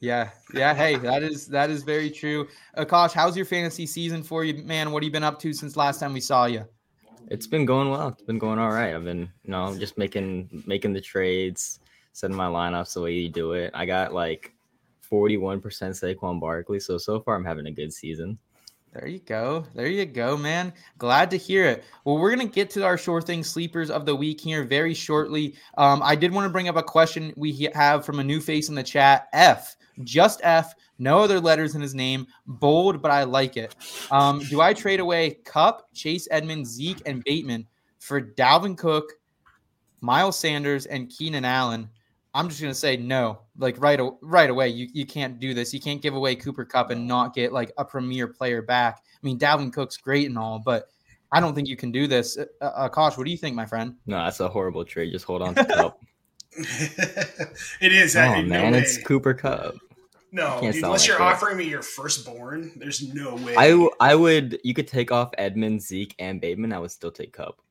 [0.00, 0.74] Yeah, yeah.
[0.74, 2.48] Hey, that is that is very true.
[2.76, 4.92] Akash, how's your fantasy season for you, man?
[4.92, 6.66] What have you been up to since last time we saw you?
[7.28, 8.08] It's been going well.
[8.08, 8.94] It's been going all right.
[8.94, 11.80] I've been, you know, just making making the trades,
[12.16, 13.70] setting my lineups the way you do it.
[13.74, 14.54] I got like
[15.12, 18.38] 41% Saquon Barkley, so so far I'm having a good season.
[18.94, 19.66] There you go.
[19.74, 20.72] There you go, man.
[20.96, 21.84] Glad to hear it.
[22.06, 25.56] Well, we're gonna get to our sure thing sleepers of the week here very shortly.
[25.76, 28.70] Um, I did want to bring up a question we have from a new face
[28.70, 29.28] in the chat.
[29.34, 32.26] F, just F, no other letters in his name.
[32.46, 33.76] Bold, but I like it.
[34.10, 37.66] Um, do I trade away Kupp, Chase Edmonds, Zeke, and Bateman
[37.98, 39.12] for Dalvin Cook,
[40.00, 41.90] Miles Sanders, and Keenan Allen?
[42.36, 43.38] I'm just gonna say no.
[43.56, 45.72] Like right, right away, you, you can't do this.
[45.72, 49.00] You can't give away Cooper Kupp and not get like a premier player back.
[49.14, 50.88] I mean, Dalvin Cook's great and all, but
[51.32, 52.36] I don't think you can do this.
[52.36, 53.94] Uh, uh, Kosh, what do you think, my friend?
[54.04, 55.12] No, that's a horrible trade.
[55.12, 55.98] Just hold on to Kupp.
[56.58, 58.14] it is.
[58.16, 58.80] oh I, no man, way.
[58.80, 59.76] it's Cooper Kupp.
[60.30, 61.24] no, dude, unless like you're that.
[61.24, 63.56] offering me your firstborn, there's no way.
[63.56, 66.74] I w- I would you could take off Edmund, Zeke, and Bateman.
[66.74, 67.62] I would still take Kupp.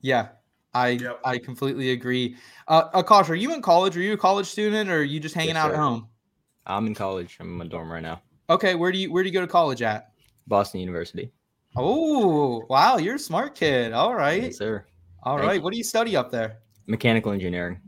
[0.00, 0.28] Yeah,
[0.74, 1.20] I Yep.
[1.24, 2.36] I completely agree.
[2.66, 3.96] Uh, Akash, are you in college?
[3.96, 6.08] Are you a college student, or are you just hanging Yes, out at home?
[6.66, 7.36] I'm in college.
[7.40, 8.20] I'm in my dorm right now.
[8.50, 10.12] Okay, where do you where do you go to college at?
[10.46, 11.32] Boston University.
[11.76, 13.92] Oh, wow, you're a smart kid.
[13.92, 14.84] All right, Yes, sir.
[15.22, 15.54] all Thank right.
[15.56, 15.62] you.
[15.62, 16.58] What do you study up there?
[16.86, 17.80] Mechanical engineering.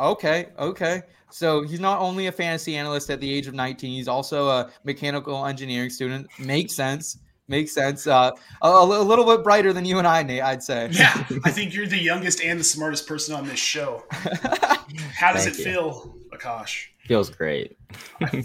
[0.00, 1.02] Okay, okay.
[1.30, 4.70] So he's not only a fantasy analyst at the age of 19, he's also a
[4.84, 6.26] mechanical engineering student.
[6.38, 7.18] Makes sense.
[7.46, 8.06] Makes sense.
[8.06, 8.30] Uh,
[8.62, 10.88] a, a little bit brighter than you and I, Nate, I'd say.
[10.92, 11.12] yeah,
[11.44, 14.04] I think you're the youngest and the smartest person on this show.
[14.10, 15.64] How does Thank it you.
[15.64, 16.86] feel, Akash?
[17.06, 17.76] Feels great.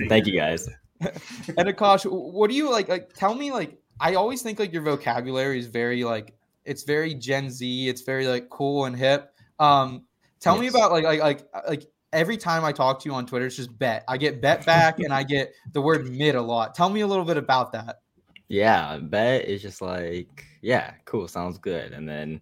[0.10, 0.68] Thank you guys.
[1.00, 2.90] and Akash, what do you like?
[2.90, 6.34] Like, tell me, like, I always think like your vocabulary is very like
[6.66, 7.88] it's very Gen Z.
[7.90, 9.34] It's very like cool and hip.
[9.60, 10.06] Um,
[10.40, 13.46] tell me about like like like like every time I talk to you on Twitter,
[13.46, 14.04] it's just bet.
[14.08, 16.76] I get bet back, and I get the word mid a lot.
[16.76, 18.02] Tell me a little bit about that.
[18.50, 21.94] Yeah, bet is just like, yeah, cool, sounds good.
[21.94, 22.42] And then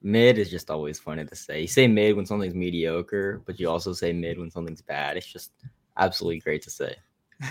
[0.00, 1.62] mid is just always funny to say.
[1.62, 5.16] You say mid when something's mediocre, but you also say mid when something's bad.
[5.16, 5.50] It's just
[5.98, 6.94] absolutely great to say.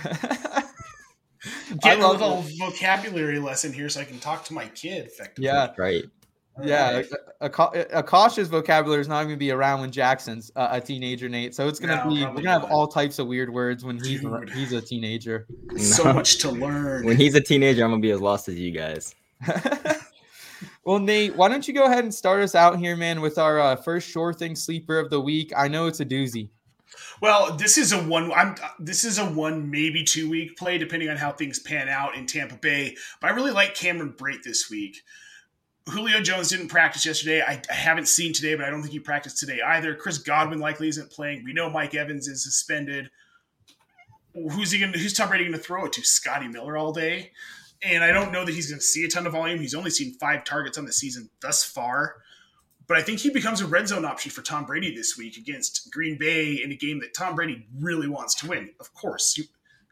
[1.82, 5.45] Get a love little vocabulary lesson here so I can talk to my kid effectively.
[5.45, 6.06] Yeah, Right.
[6.64, 6.88] Yeah.
[6.88, 7.12] Alright.
[7.41, 10.82] A, a, a cautious vocabulary is not going to be around when Jackson's uh, a
[10.82, 11.55] teenager, Nate.
[11.55, 13.84] So it's going to No, be we're going to have all types of weird words
[13.86, 14.49] when he's a, Dude.
[14.51, 15.47] he's a teenager.
[15.78, 16.14] So No.
[16.14, 17.05] much to learn.
[17.05, 19.16] When he's a teenager, I'm gonna be as lost as you guys.
[20.84, 23.60] well, Nate, why don't you go ahead and start us out here, man, with our
[23.60, 25.51] uh, first sure thing sleeper of the week?
[25.55, 26.49] I know it's a doozy.
[27.22, 28.32] Well, this is a one.
[28.34, 28.55] I'm.
[28.80, 32.26] This is a one, maybe two week play, depending on how things pan out in
[32.26, 32.95] Tampa Bay.
[33.22, 34.97] But I really like Cameron Brate this week.
[35.90, 37.42] Julio Jones didn't practice yesterday.
[37.42, 39.96] I, I haven't seen today, but I don't think he practiced today either.
[39.96, 41.44] Chris Godwin likely isn't playing.
[41.44, 43.10] We know Mike Evans is suspended.
[44.34, 44.94] Who's he going?
[44.94, 46.04] Who's Tom Brady going to throw it to?
[46.04, 47.32] Scotty Miller all day.
[47.82, 49.60] And I don't know that he's going to see a ton of volume.
[49.60, 52.18] He's only seen five targets on the season thus far.
[52.88, 55.92] but I think he becomes a red zone option for Tom Brady this week against
[55.92, 58.72] Green Bay in a game that Tom Brady really wants to win.
[58.80, 59.40] Of course,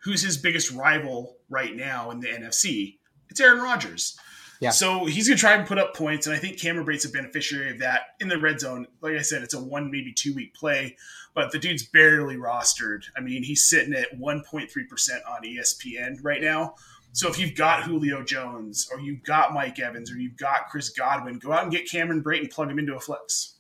[0.04, 2.98] who's his biggest rival right now in the NFC?
[3.30, 4.18] It's Aaron Rodgers.
[4.60, 4.72] Yeah.
[4.72, 7.10] So he's going to try and put up points, and I think Cameron Brate's a
[7.10, 8.88] beneficiary of that in the red zone.
[9.02, 10.96] Like I said, it's a one maybe two week play,
[11.36, 13.04] but the dude's barely rostered.
[13.16, 16.74] I mean, he's sitting at 1.3 percent on ESPN right now.
[17.14, 20.90] So if you've got Julio Jones, or you've got Mike Evans, or you've got Chris
[20.90, 23.56] Godwin, go out and get Cameron Brate and plug him into a flex.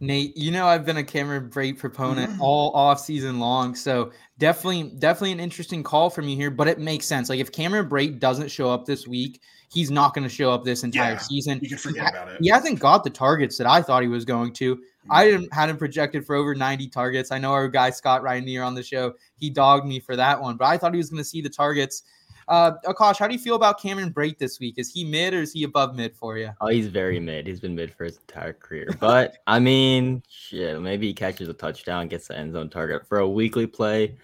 [0.00, 2.40] Nate, you know I've been a Cameron Brate proponent mm.
[2.40, 6.50] all off season long, so definitely, definitely an interesting call from you here.
[6.50, 7.28] But it makes sense.
[7.28, 9.40] Like if Cameron Brate doesn't show up this week,
[9.72, 11.58] he's not going to show up this entire Yeah, season.
[11.62, 12.38] You can forget He- about it.
[12.40, 14.76] He hasn't got the targets that I thought he was going to.
[14.76, 15.12] Mm-hmm.
[15.12, 17.32] I didn't had him projected for over 90 targets.
[17.32, 20.56] I know our guy Scott Ryanier on the show, he dogged me for that one,
[20.56, 22.02] but I thought he was going to see the targets.
[22.48, 24.74] Uh, Akash, how do you feel about Cameron Brate this week?
[24.76, 26.50] Is he mid or is he above mid for you?
[26.60, 27.46] Oh, he's very mid.
[27.46, 28.88] He's been mid for his entire career.
[29.00, 33.18] But I mean, shit, maybe he catches a touchdown, gets the end zone target for
[33.18, 34.16] a weekly play.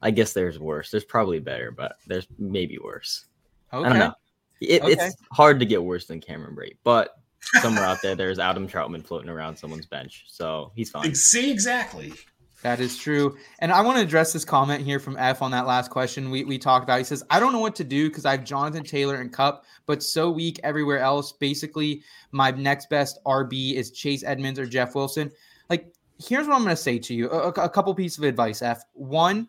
[0.00, 0.90] I guess there's worse.
[0.90, 3.26] There's probably better, but there's maybe worse.
[3.72, 3.84] Okay.
[3.84, 4.14] I don't know.
[4.60, 4.92] It, Okay.
[4.92, 7.18] It's hard to get worse than Cameron Brate, but
[7.60, 11.14] somewhere out there, there's Adam Trautman floating around someone's bench, so he's fine.
[11.14, 12.12] See exactly.
[12.62, 13.36] That is true.
[13.60, 16.44] And I want to address this comment here from F on that last question we,
[16.44, 16.98] we talked about.
[16.98, 19.64] He says, I don't know what to do because I have Jonathan Taylor and Kupp,
[19.84, 21.32] but so weak everywhere else.
[21.32, 22.02] Basically,
[22.32, 25.30] my next best RB is Chase Edmonds or Jeff Wilson.
[25.68, 28.62] Like, here's what I'm going to say to you a, a couple pieces of advice,
[28.62, 28.82] F.
[28.94, 29.48] One, like,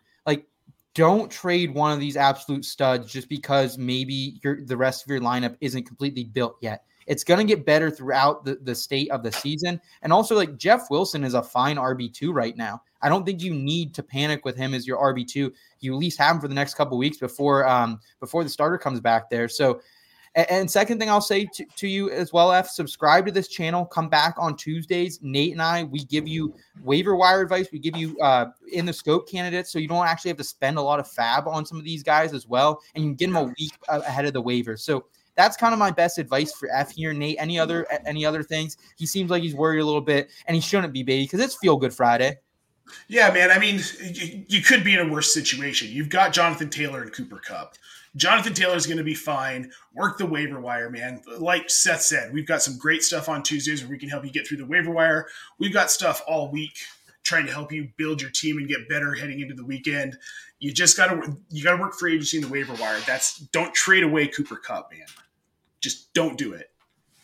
[0.98, 5.22] don't trade one of these absolute studs just because maybe your the rest of your
[5.22, 6.86] lineup isn't completely built yet.
[7.06, 9.80] It's going to get better throughout the, the state of the season.
[10.02, 12.82] And also, like Jeff Wilson is a fine RB2 right now.
[13.02, 15.52] I don't think you need to panic with him as your RB2.
[15.80, 18.80] You at least have him for the next couple weeks before um before the starter
[18.80, 19.48] comes back there.
[19.48, 19.80] So
[20.38, 23.50] and, and second thing I'll say to, to you as well, F, subscribe to this
[23.50, 23.86] channel.
[23.86, 25.20] Come back on Tuesdays.
[25.22, 27.68] Nate and I, we give you waiver wire advice.
[27.74, 30.78] We give you uh, in the scope candidates, so you don't actually have to spend
[30.78, 33.28] a lot of fab on some of these guys as well, and you can get
[33.28, 34.78] them a week ahead of the waiver.
[34.78, 37.38] So that's kind of my best advice for F here, Nate.
[37.40, 38.78] Any other any other things?
[38.96, 41.56] He seems like he's worried a little bit, and he shouldn't be, baby, because it's
[41.56, 42.38] Feel Good Friday.
[43.08, 43.52] Yeah, man.
[43.52, 45.90] I mean, you, you could be in a worse situation.
[45.90, 47.76] You've got Jonathan Taylor and Cooper Kupp.
[48.18, 49.72] Jonathan Taylor's going to be fine.
[49.94, 51.22] Work the waiver wire, man.
[51.38, 54.32] Like Seth said, we've got some great stuff on Tuesdays where we can help you
[54.32, 55.28] get through the waiver wire.
[55.60, 56.78] We've got stuff all week
[57.24, 60.18] trying to help you build your team and get better heading into the weekend.
[60.60, 63.00] You just got to you got to work for agency in the waiver wire.
[63.06, 65.06] That's don't trade away Cooper Kupp, man.
[65.80, 66.72] Just don't do it.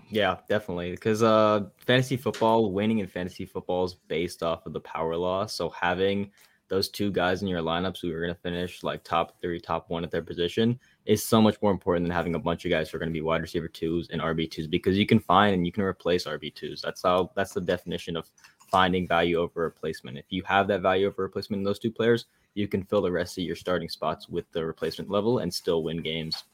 [0.09, 0.91] Yeah, definitely.
[0.91, 5.47] Because uh, fantasy football, winning in fantasy football is based off of the power law.
[5.47, 6.29] So having
[6.73, 9.91] those two guys in your lineups who are going to finish like top three, top
[9.91, 12.89] one at their position is so much more important than having a bunch of guys
[12.89, 15.53] who are going to be wide receiver twos and RB twos because you can find
[15.53, 16.81] and you can replace RB twos.
[16.81, 18.27] That's how that's the definition of
[18.71, 20.17] finding value over replacement.
[20.17, 23.11] If you have that value over replacement in those two players, you can fill the
[23.11, 26.45] rest of your starting spots with the replacement level and still win games.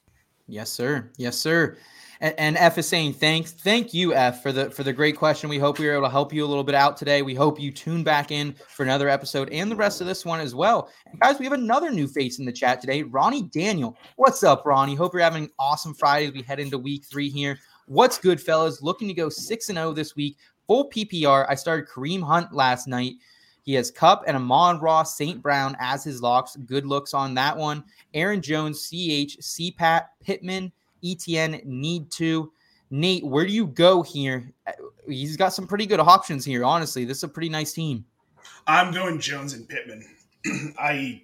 [0.49, 1.09] Yes, sir.
[1.15, 1.78] Yes, sir.
[2.22, 5.49] And, and F is saying thanks, thank you, F, for the for the great question.
[5.49, 7.22] We hope we were able to help you a little bit out today.
[7.22, 10.39] We hope you tune back in for another episode and the rest of this one
[10.39, 10.89] as well.
[11.05, 13.97] And guys, we have another new face in the chat today, Ronnie Daniel.
[14.17, 14.95] What's up, Ronnie?
[14.95, 17.57] Hope you're having an awesome Friday as we head into week three here.
[17.86, 18.82] What's good, fellas?
[18.82, 21.45] Looking to go six and zero this week, full PPR.
[21.47, 23.13] I started Kareem Hunt last night.
[23.63, 25.41] He has Kupp and Amon-Ra St.
[25.41, 26.55] Brown as his locks.
[26.55, 27.84] Good looks on that one.
[28.13, 30.72] Aaron Jones, CH, CPAT, Pittman,
[31.04, 32.52] ETN, need to.
[32.91, 34.52] Nate, where do you go here?
[34.66, 34.72] Uh,
[35.08, 37.06] He's got some pretty good options here, honestly.
[37.06, 38.06] This is a pretty nice team.
[38.68, 40.06] I'm going Jones and Pittman.
[40.80, 41.24] I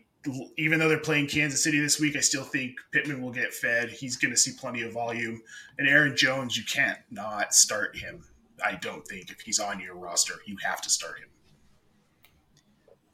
[0.57, 3.89] even though they're playing Kansas City this week, I still think Pittman will get fed.
[3.89, 5.41] He's going to see plenty of volume.
[5.77, 8.23] And Aaron Jones, you can't not start him.
[8.65, 11.29] I don't think if he's on your roster, you have to start him.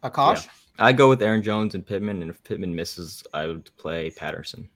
[0.04, 0.48] Akash?
[0.80, 4.70] I go with Aaron Jones and Pittman, and if Pittman misses, I would play Patterson.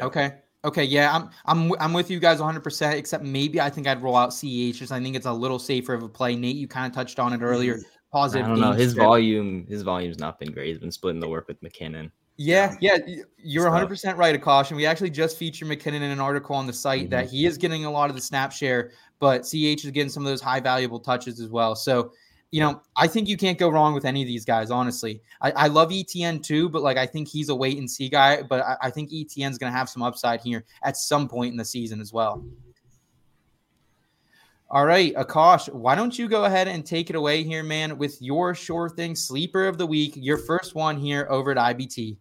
[0.00, 0.34] Okay.
[0.64, 0.84] Okay.
[0.84, 2.60] Yeah, I'm I'm I'm with you guys 100.
[2.60, 5.58] percent Except maybe I think I'd roll out CH because I think it's a little
[5.58, 6.36] safer of a play.
[6.36, 7.80] Nate, you kind of touched on it earlier.
[8.12, 8.44] Positive.
[8.46, 8.72] I don't know.
[8.72, 9.06] His script.
[9.06, 10.68] volume, his volume's not been great.
[10.68, 12.10] He's been splitting the work with McKinnon.
[12.36, 12.98] Yeah, yeah,
[13.38, 13.88] you're Stuff.
[13.88, 14.68] 100% right, Akash.
[14.68, 17.34] And we actually just featured McKinnon in an article on the site that Mm-hmm.
[17.36, 20.30] he is getting a lot of the snap share, but CH is getting some of
[20.30, 21.74] those high valuable touches as well.
[21.76, 22.12] So,
[22.52, 25.22] you know, I think you can't go wrong with any of these guys, honestly.
[25.40, 28.42] I, I love ETN too, but like I think he's a wait and see guy,
[28.42, 31.56] but I, I think ETN's going to have some upside here at some point in
[31.56, 32.44] the season as well.
[34.68, 38.20] All right, Akash, why don't you go ahead and take it away here, man, with
[38.20, 42.16] your sure thing sleeper of the week, your first one here over at IBT.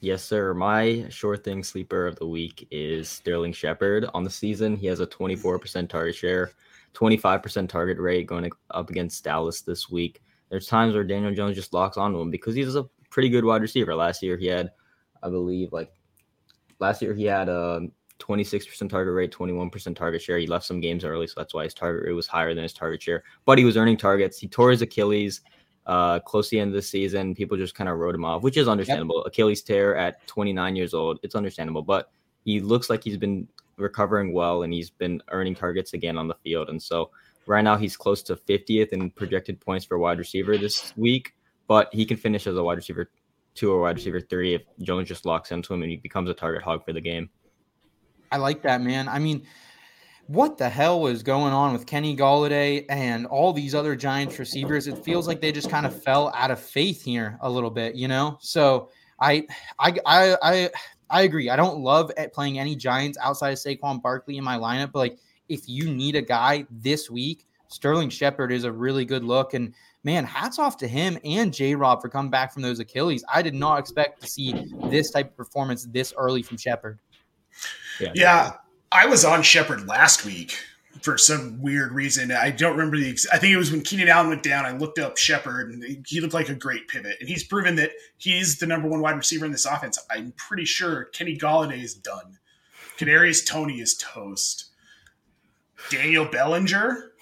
[0.00, 0.54] Yes, sir.
[0.54, 4.06] My sure thing sleeper of the week is Sterling Shepard.
[4.14, 6.52] On the season, he has a 24% target share.
[6.98, 10.20] 25% target rate going up against Dallas this week.
[10.48, 13.62] There's times where Daniel Jones just locks onto him because he's a pretty good wide
[13.62, 13.94] receiver.
[13.94, 14.72] Last year he had,
[15.22, 15.92] I believe, like
[16.80, 17.82] last year he had a
[18.18, 20.38] 26% target rate, 21% target share.
[20.38, 22.72] He left some games early, so that's why his target rate was higher than his
[22.72, 23.22] target share.
[23.44, 24.38] But he was earning targets.
[24.38, 25.42] He tore his Achilles
[25.86, 27.34] uh, close to the end of the season.
[27.34, 29.18] People just kind of wrote him off, which is understandable.
[29.18, 29.26] Yep.
[29.28, 31.82] Achilles tear at 29 years old, it's understandable.
[31.82, 32.10] But
[32.44, 33.46] he looks like he's been
[33.78, 36.68] recovering well and he's been earning targets again on the field.
[36.68, 37.10] And so
[37.46, 41.34] right now he's close to 50th in projected points for wide receiver this week,
[41.66, 43.10] but he can finish as a wide receiver
[43.54, 46.34] two or wide receiver three if Jones just locks into him and he becomes a
[46.34, 47.28] target hog for the game.
[48.30, 49.08] I like that, man.
[49.08, 49.46] I mean,
[50.26, 54.86] what the hell was going on with Kenny Golladay and all these other Giants receivers?
[54.86, 57.94] It feels like they just kind of fell out of faith here a little bit,
[57.94, 58.36] you know.
[58.40, 59.46] So I,
[59.78, 60.70] I, I, I,
[61.10, 61.50] I agree.
[61.50, 65.18] I don't love playing any Giants outside of Saquon Barkley in my lineup, but like
[65.48, 69.54] if you need a guy this week, Sterling Shepard is a really good look.
[69.54, 73.24] And man, hats off to him and J Rob for coming back from those Achilles.
[73.32, 74.54] I did not expect to see
[74.84, 76.98] this type of performance this early from Shepard.
[78.00, 78.52] Yeah, yeah
[78.92, 80.56] I was on Shepard last week
[81.02, 82.32] for some weird reason.
[82.32, 83.10] I don't remember the.
[83.32, 84.66] I think it was when Keenan Allen went down.
[84.66, 87.16] I looked up Shepard, and he looked like a great pivot.
[87.20, 89.98] And he's proven that he's the number one wide receiver in this offense.
[90.10, 92.38] I'm pretty sure Kenny Golladay is done.
[92.98, 94.66] Kadarius Toney is toast.
[95.90, 97.12] Daniel Bellinger,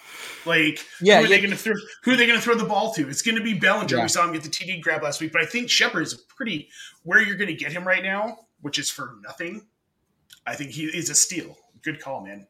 [0.46, 1.36] like yeah, who are yeah.
[1.36, 1.74] they going to throw?
[2.04, 3.08] Who are they going to throw the ball to?
[3.08, 3.96] It's going to be Bellinger.
[3.96, 4.02] Yeah.
[4.02, 6.70] We saw him get the TD grab last week, but I think Shepard is pretty
[7.02, 9.66] where you're going to get him right now, which is for nothing
[10.46, 11.58] I think he is a steal.
[11.82, 12.46] Good call, man.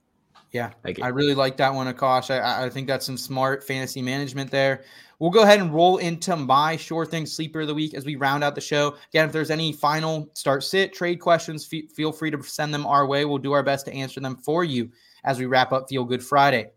[0.56, 0.70] Yeah,
[1.02, 2.30] I really like that one, Akash.
[2.30, 4.84] I, I think that's some smart fantasy management there.
[5.18, 8.16] We'll go ahead and roll into my sure thing sleeper of the week as we
[8.16, 8.96] round out the show.
[9.10, 12.86] Again, if there's any final start sit trade questions, f- feel free to send them
[12.86, 13.26] our way.
[13.26, 14.90] We'll do our best to answer them for you
[15.24, 16.70] as we wrap up Feel Good Friday.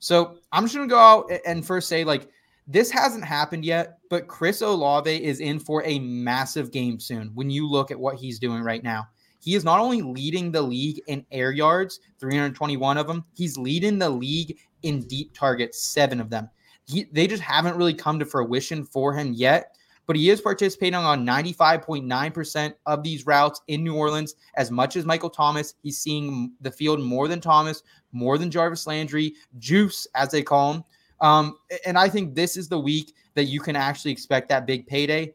[0.00, 2.28] So I'm just gonna go out and first say like
[2.66, 7.30] this hasn't happened yet, but Chris Olave is in for a massive game soon.
[7.32, 9.08] When you look at what he's doing right now,
[9.44, 13.98] he is not only leading the league in air yards, 321 of them, he's leading
[13.98, 16.48] the league in deep targets, seven of them.
[16.86, 19.76] He, they just haven't really come to fruition for him yet,
[20.06, 24.34] but he is participating on 95.9% of these routes in New Orleans.
[24.56, 27.82] As much as Michael Thomas, he's seeing the field more than Thomas,
[28.12, 30.84] more than Jarvis Landry, Juice, as they call him.
[31.20, 34.86] Um, and I think this is the week that you can actually expect that big
[34.86, 35.34] payday.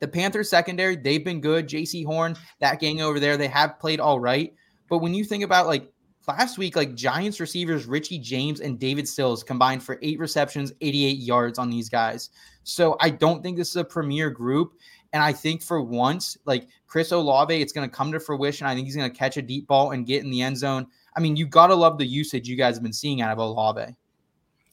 [0.00, 1.68] The Panthers secondary, they've been good.
[1.68, 4.54] Jaycee Horn, that gang over there, they have played all right.
[4.88, 5.90] But when you think about like
[6.26, 11.18] last week, like Giants receivers Richie James and David Sills combined for eight receptions, 88
[11.18, 12.30] yards on these guys.
[12.64, 14.74] So I don't think this is a premier group.
[15.12, 18.66] And I think for once, like Chris Olave, it's going to come to fruition.
[18.66, 20.86] I think he's going to catch a deep ball and get in the end zone.
[21.16, 23.38] I mean, you got to love the usage you guys have been seeing out of
[23.38, 23.94] Olave.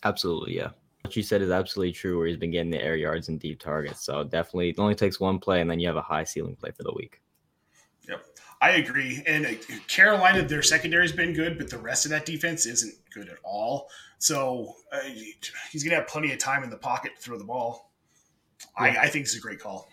[0.03, 0.57] Absolutely.
[0.57, 0.69] Yeah
[1.03, 3.59] what you said is absolutely true where he's been getting the air yards and deep
[3.59, 4.05] targets.
[4.05, 6.71] So definitely it only takes one play and then you have a high ceiling play
[6.71, 7.21] for the week.
[8.07, 8.25] Yep.
[8.61, 9.23] I agree.
[9.25, 9.49] And uh,
[9.87, 13.37] Carolina, their secondary has been good, but the rest of that defense isn't good at
[13.43, 13.89] all.
[14.19, 14.99] So uh,
[15.71, 17.91] he's going to have plenty of time in the pocket to throw the ball.
[18.79, 18.85] Yeah.
[18.85, 19.89] I, I think it's a great call.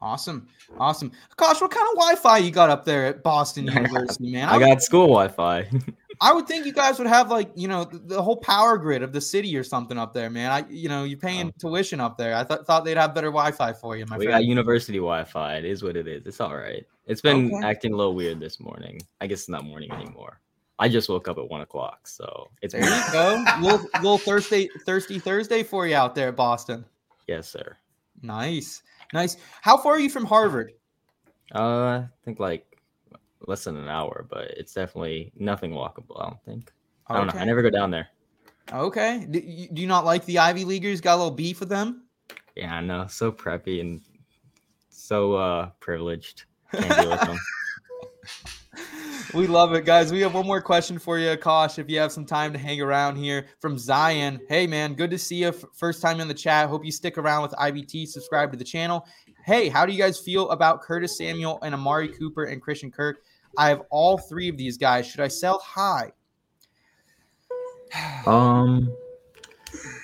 [0.00, 0.48] Awesome.
[0.78, 1.12] Awesome.
[1.36, 4.48] Gosh, what kind of Wi Fi you got up there at Boston University, man?
[4.48, 5.68] I, I got school Wi Fi.
[6.20, 9.02] I would think you guys would have like you know the, the, whole power grid
[9.02, 10.50] of the city or something up there, man.
[10.50, 11.58] I you know you're paying oh.
[11.58, 12.34] tuition up there.
[12.34, 14.06] I th- thought they'd have better Wi-Fi for you.
[14.06, 14.36] My we friend.
[14.40, 15.56] got university Wi-Fi.
[15.56, 16.26] It is what it is.
[16.26, 16.86] It's all right.
[17.06, 17.66] It's been okay.
[17.66, 19.00] acting a little weird this morning.
[19.20, 20.40] I guess it's not morning anymore.
[20.78, 22.82] I just woke up at one o'clock, so it's there.
[22.82, 26.84] You go, little, little Thursday, thirsty Thursday for you out there at Boston.
[27.26, 27.76] Yes, sir.
[28.22, 29.36] Nice, nice.
[29.62, 30.72] How far are you from Harvard?
[31.54, 32.75] Uh, I think like
[33.46, 36.20] less than an hour, but it's definitely nothing walkable.
[36.20, 36.72] I don't think.
[37.08, 37.14] Okay.
[37.14, 37.40] I don't know.
[37.40, 38.08] I never go down there.
[38.72, 39.26] Okay.
[39.30, 41.00] Do you, do you not like the Ivy Leaguers?
[41.00, 42.04] Got a little beef with them?
[42.56, 43.06] Yeah, I know.
[43.06, 44.00] So preppy and
[44.88, 46.44] so uh privileged.
[46.72, 47.38] Can't deal with them.
[49.34, 50.10] we love it, guys.
[50.10, 51.78] We have one more question for you, Akash.
[51.78, 54.40] If you have some time to hang around here from Zion.
[54.48, 55.52] Hey, man, good to see you.
[55.52, 56.68] First time in the chat.
[56.68, 58.08] Hope you stick around with IBT.
[58.08, 59.06] Subscribe to the channel.
[59.44, 63.22] Hey, how do you guys feel about Curtis Samuel and Amari Cooper and Christian Kirk?
[63.58, 65.06] I have all three of these guys.
[65.06, 66.12] Should I sell high?
[68.26, 68.94] um,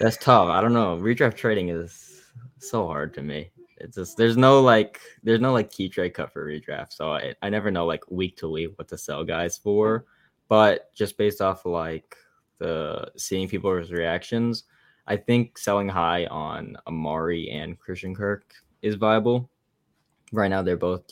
[0.00, 0.48] that's tough.
[0.48, 0.96] I don't know.
[0.96, 2.22] Redraft trading is
[2.58, 3.50] so hard to me.
[3.78, 7.34] It's just there's no like there's no like key trade cut for redraft, so I
[7.42, 10.04] I never know like week to week what to sell guys for.
[10.48, 12.16] But just based off like
[12.58, 14.64] the seeing people's reactions,
[15.06, 19.50] I think selling high on Amari and Christian Kirk is viable.
[20.30, 21.04] Right now, they're both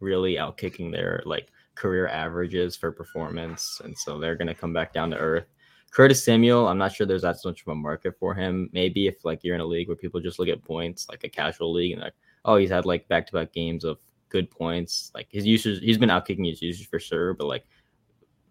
[0.00, 1.48] really out kicking their like
[1.80, 5.46] career averages for performance, and so they're going to come back down to earth.
[5.90, 8.68] Curtis Samuel, I'm not sure there's that much of a market for him.
[8.72, 11.28] Maybe if like you're in a league where people just look at points, like a
[11.28, 12.14] casual league, and like,
[12.44, 15.10] oh, he's had like back to back games of good points.
[15.14, 17.64] Like his usage, he's been outkicking his usage for sure, but like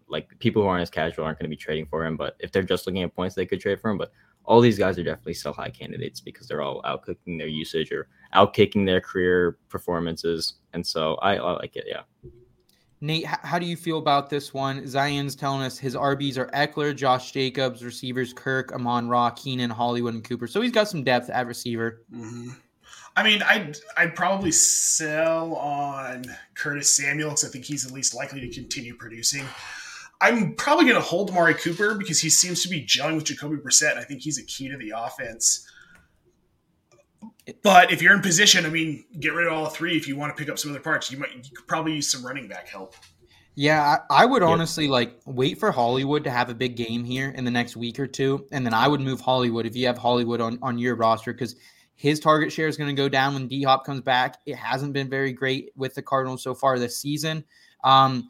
[0.07, 2.17] like people who aren't as casual aren't going to be trading for him.
[2.17, 3.97] But if they're just looking at points, they could trade for him.
[3.97, 4.11] But
[4.43, 8.07] all these guys are definitely still high candidates because they're all outkicking their usage or
[8.33, 10.55] outkicking their career performances.
[10.73, 11.85] And so I, I like it.
[11.87, 12.01] Yeah.
[13.01, 14.85] Nate, how do you feel about this one?
[14.85, 20.13] Zion's telling us his RBs are Ekeler, Josh Jacobs, receivers Kirk, Amon Ra, Keenan, Hollywood,
[20.13, 20.47] and Cooper.
[20.47, 22.03] So he's got some depth at receiver.
[22.13, 22.49] Mm-hmm.
[23.15, 26.25] I mean, I'd I'd probably sell on
[26.55, 29.45] Curtis Samuel because I think he's at least likely to continue producing.
[30.21, 33.55] I'm probably going to hold Mari Cooper because he seems to be gelling with Jacoby
[33.55, 33.91] Brissett.
[33.91, 35.65] And I think he's a key to the offense.
[37.63, 40.35] But if you're in position, I mean, get rid of all three if you want
[40.35, 41.11] to pick up some other parts.
[41.11, 42.95] You might you could probably use some running back help.
[43.55, 47.31] Yeah, I, I would honestly like wait for Hollywood to have a big game here
[47.31, 49.97] in the next week or two, and then I would move Hollywood if you have
[49.97, 51.55] Hollywood on on your roster because
[51.95, 54.37] his target share is going to go down when D Hop comes back.
[54.45, 57.43] It hasn't been very great with the Cardinals so far this season.
[57.83, 58.29] Um,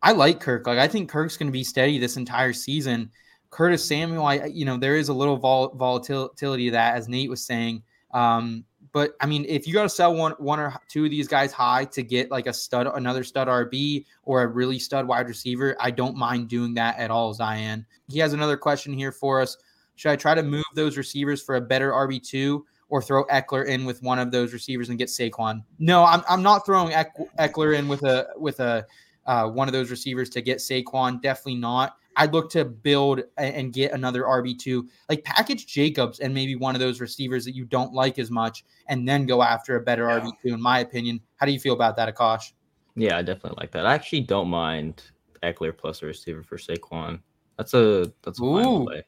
[0.00, 0.66] I like Kirk.
[0.66, 3.10] Like I think Kirk's going to be steady this entire season.
[3.50, 7.30] Curtis Samuel, I you know there is a little vol- volatility to that, as Nate
[7.30, 7.82] was saying.
[8.12, 11.28] Um, but I mean, if you got to sell one one or two of these
[11.28, 15.28] guys high to get like a stud, another stud RB or a really stud wide
[15.28, 17.34] receiver, I don't mind doing that at all.
[17.34, 17.86] Zion.
[18.08, 19.56] He has another question here for us.
[19.96, 22.66] Should I try to move those receivers for a better RB two?
[22.90, 25.62] Or throw Ekeler in with one of those receivers and get Saquon.
[25.78, 28.86] No, I'm, I'm not throwing Ekeler in with a with a
[29.26, 31.20] uh, one of those receivers to get Saquon.
[31.20, 31.98] Definitely not.
[32.18, 36.80] I'd look to build and get another RB2, like package Jacobs and maybe one of
[36.80, 40.20] those receivers that you don't like as much, and then go after a better yeah.
[40.20, 41.20] RB2, in my opinion.
[41.36, 42.52] How do you feel about that, Akash?
[42.96, 43.86] Yeah, I definitely like that.
[43.86, 45.04] I actually don't mind
[45.44, 47.20] Ekeler plus a receiver for Saquon.
[47.56, 48.84] That's a that's a Ooh.
[48.84, 49.04] play.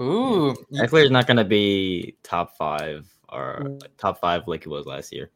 [0.00, 0.54] Ooh.
[0.70, 0.84] Yeah.
[0.84, 5.12] Is not going to be top five or like, top five like it was last
[5.12, 5.30] year.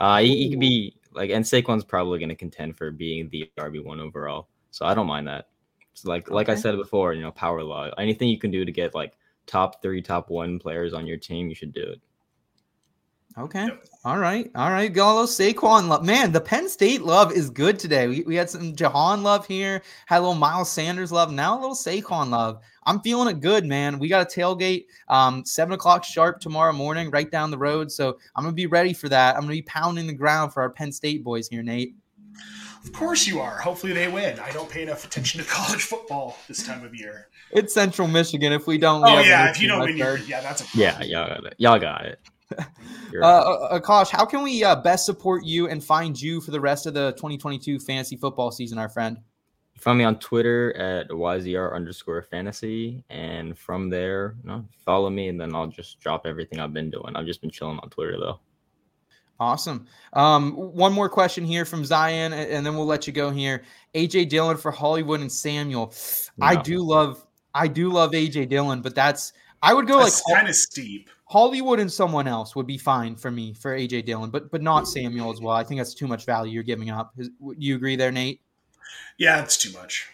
[0.00, 3.50] Uh, he, he could be like, and Saquon's probably going to contend for being the
[3.58, 4.48] RB one overall.
[4.70, 5.48] So I don't mind that.
[5.94, 6.34] So like okay.
[6.34, 7.90] like I said before, you know, power law.
[7.98, 9.14] Anything you can do to get like
[9.46, 12.00] top three, top one players on your team, you should do it.
[13.38, 13.64] Okay.
[13.64, 13.84] Yep.
[14.04, 14.50] All right.
[14.54, 14.92] All right.
[14.92, 16.04] Gallo Saquon love.
[16.04, 18.06] Man, the Penn State love is good today.
[18.06, 21.60] We, we had some Jahan love here, had a little Miles Sanders love, now a
[21.60, 22.60] little Saquon love.
[22.84, 23.98] I'm feeling it good, man.
[23.98, 27.90] We got a tailgate, um, seven o'clock sharp tomorrow morning, right down the road.
[27.90, 29.34] So I'm gonna be ready for that.
[29.34, 31.94] I'm gonna be pounding the ground for our Penn State boys here, Nate.
[32.84, 33.58] Of course you are.
[33.58, 34.38] Hopefully they win.
[34.40, 37.28] I don't pay enough attention to college football this time of year.
[37.52, 38.52] It's Central Michigan.
[38.52, 41.02] If we don't, oh yeah, if you don't win, yeah, that's a problem.
[41.02, 41.54] yeah, y'all got it.
[41.58, 42.20] Y'all got it.
[43.22, 46.60] uh, uh, Akash, how can we uh, best support you and find you for the
[46.60, 49.18] rest of the 2022 fantasy football season, our friend?
[49.78, 53.02] Find me on Twitter at YZR underscore fantasy.
[53.10, 56.90] And from there, you know, follow me and then I'll just drop everything I've been
[56.90, 57.16] doing.
[57.16, 58.38] I've just been chilling on Twitter though.
[59.40, 59.86] Awesome.
[60.12, 63.62] Um, one more question here from Zion, and then we'll let you go here.
[63.94, 65.92] AJ Dillon for Hollywood and Samuel.
[66.36, 66.46] No.
[66.46, 70.36] I do love, I do love AJ Dillon, but that's I would go that's like
[70.36, 71.08] kind of steep.
[71.26, 74.88] Hollywood and someone else would be fine for me for AJ Dillon, but but not
[74.88, 75.54] Samuel as well.
[75.54, 77.14] I think that's too much value you're giving up.
[77.56, 78.40] You agree there, Nate?
[79.18, 80.08] Yeah, it's too much.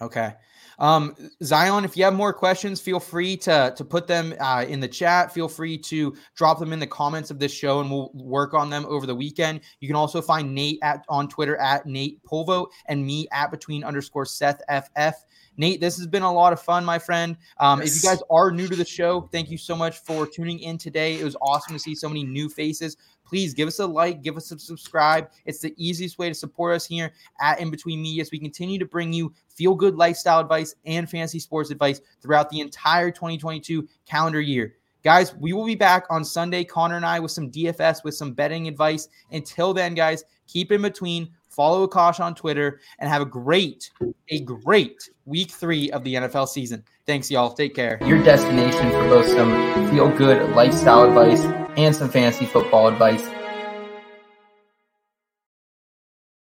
[0.00, 0.34] Okay.
[0.78, 4.80] Um, Zion, if you have more questions, feel free to to put them uh, in
[4.80, 5.32] the chat.
[5.32, 8.70] Feel free to drop them in the comments of this show, and we'll work on
[8.70, 9.60] them over the weekend.
[9.80, 13.84] You can also find Nate at on Twitter at Nate Polvo and me at between
[13.84, 15.24] underscore Seth FF.
[15.58, 17.36] Nate, this has been a lot of fun, my friend.
[17.58, 17.96] Um, yes.
[17.96, 20.76] If you guys are new to the show, thank you so much for tuning in
[20.78, 21.18] today.
[21.18, 22.96] It was awesome to see so many new faces.
[23.26, 25.30] Please give us a like, give us a subscribe.
[25.44, 28.78] It's the easiest way to support us here at In Between Media as we continue
[28.78, 33.88] to bring you feel good lifestyle advice and fantasy sports advice throughout the entire 2022
[34.06, 34.74] calendar year.
[35.02, 38.32] Guys, we will be back on Sunday, Connor and I, with some DFS, with some
[38.32, 39.08] betting advice.
[39.30, 41.28] Until then, guys, keep in between.
[41.56, 43.90] Follow Akash on Twitter and have a great,
[44.28, 46.84] a great week three of the NFL season.
[47.06, 47.54] Thanks, y'all.
[47.54, 47.98] Take care.
[48.04, 51.42] Your destination for both some feel good lifestyle advice
[51.78, 53.26] and some fantasy football advice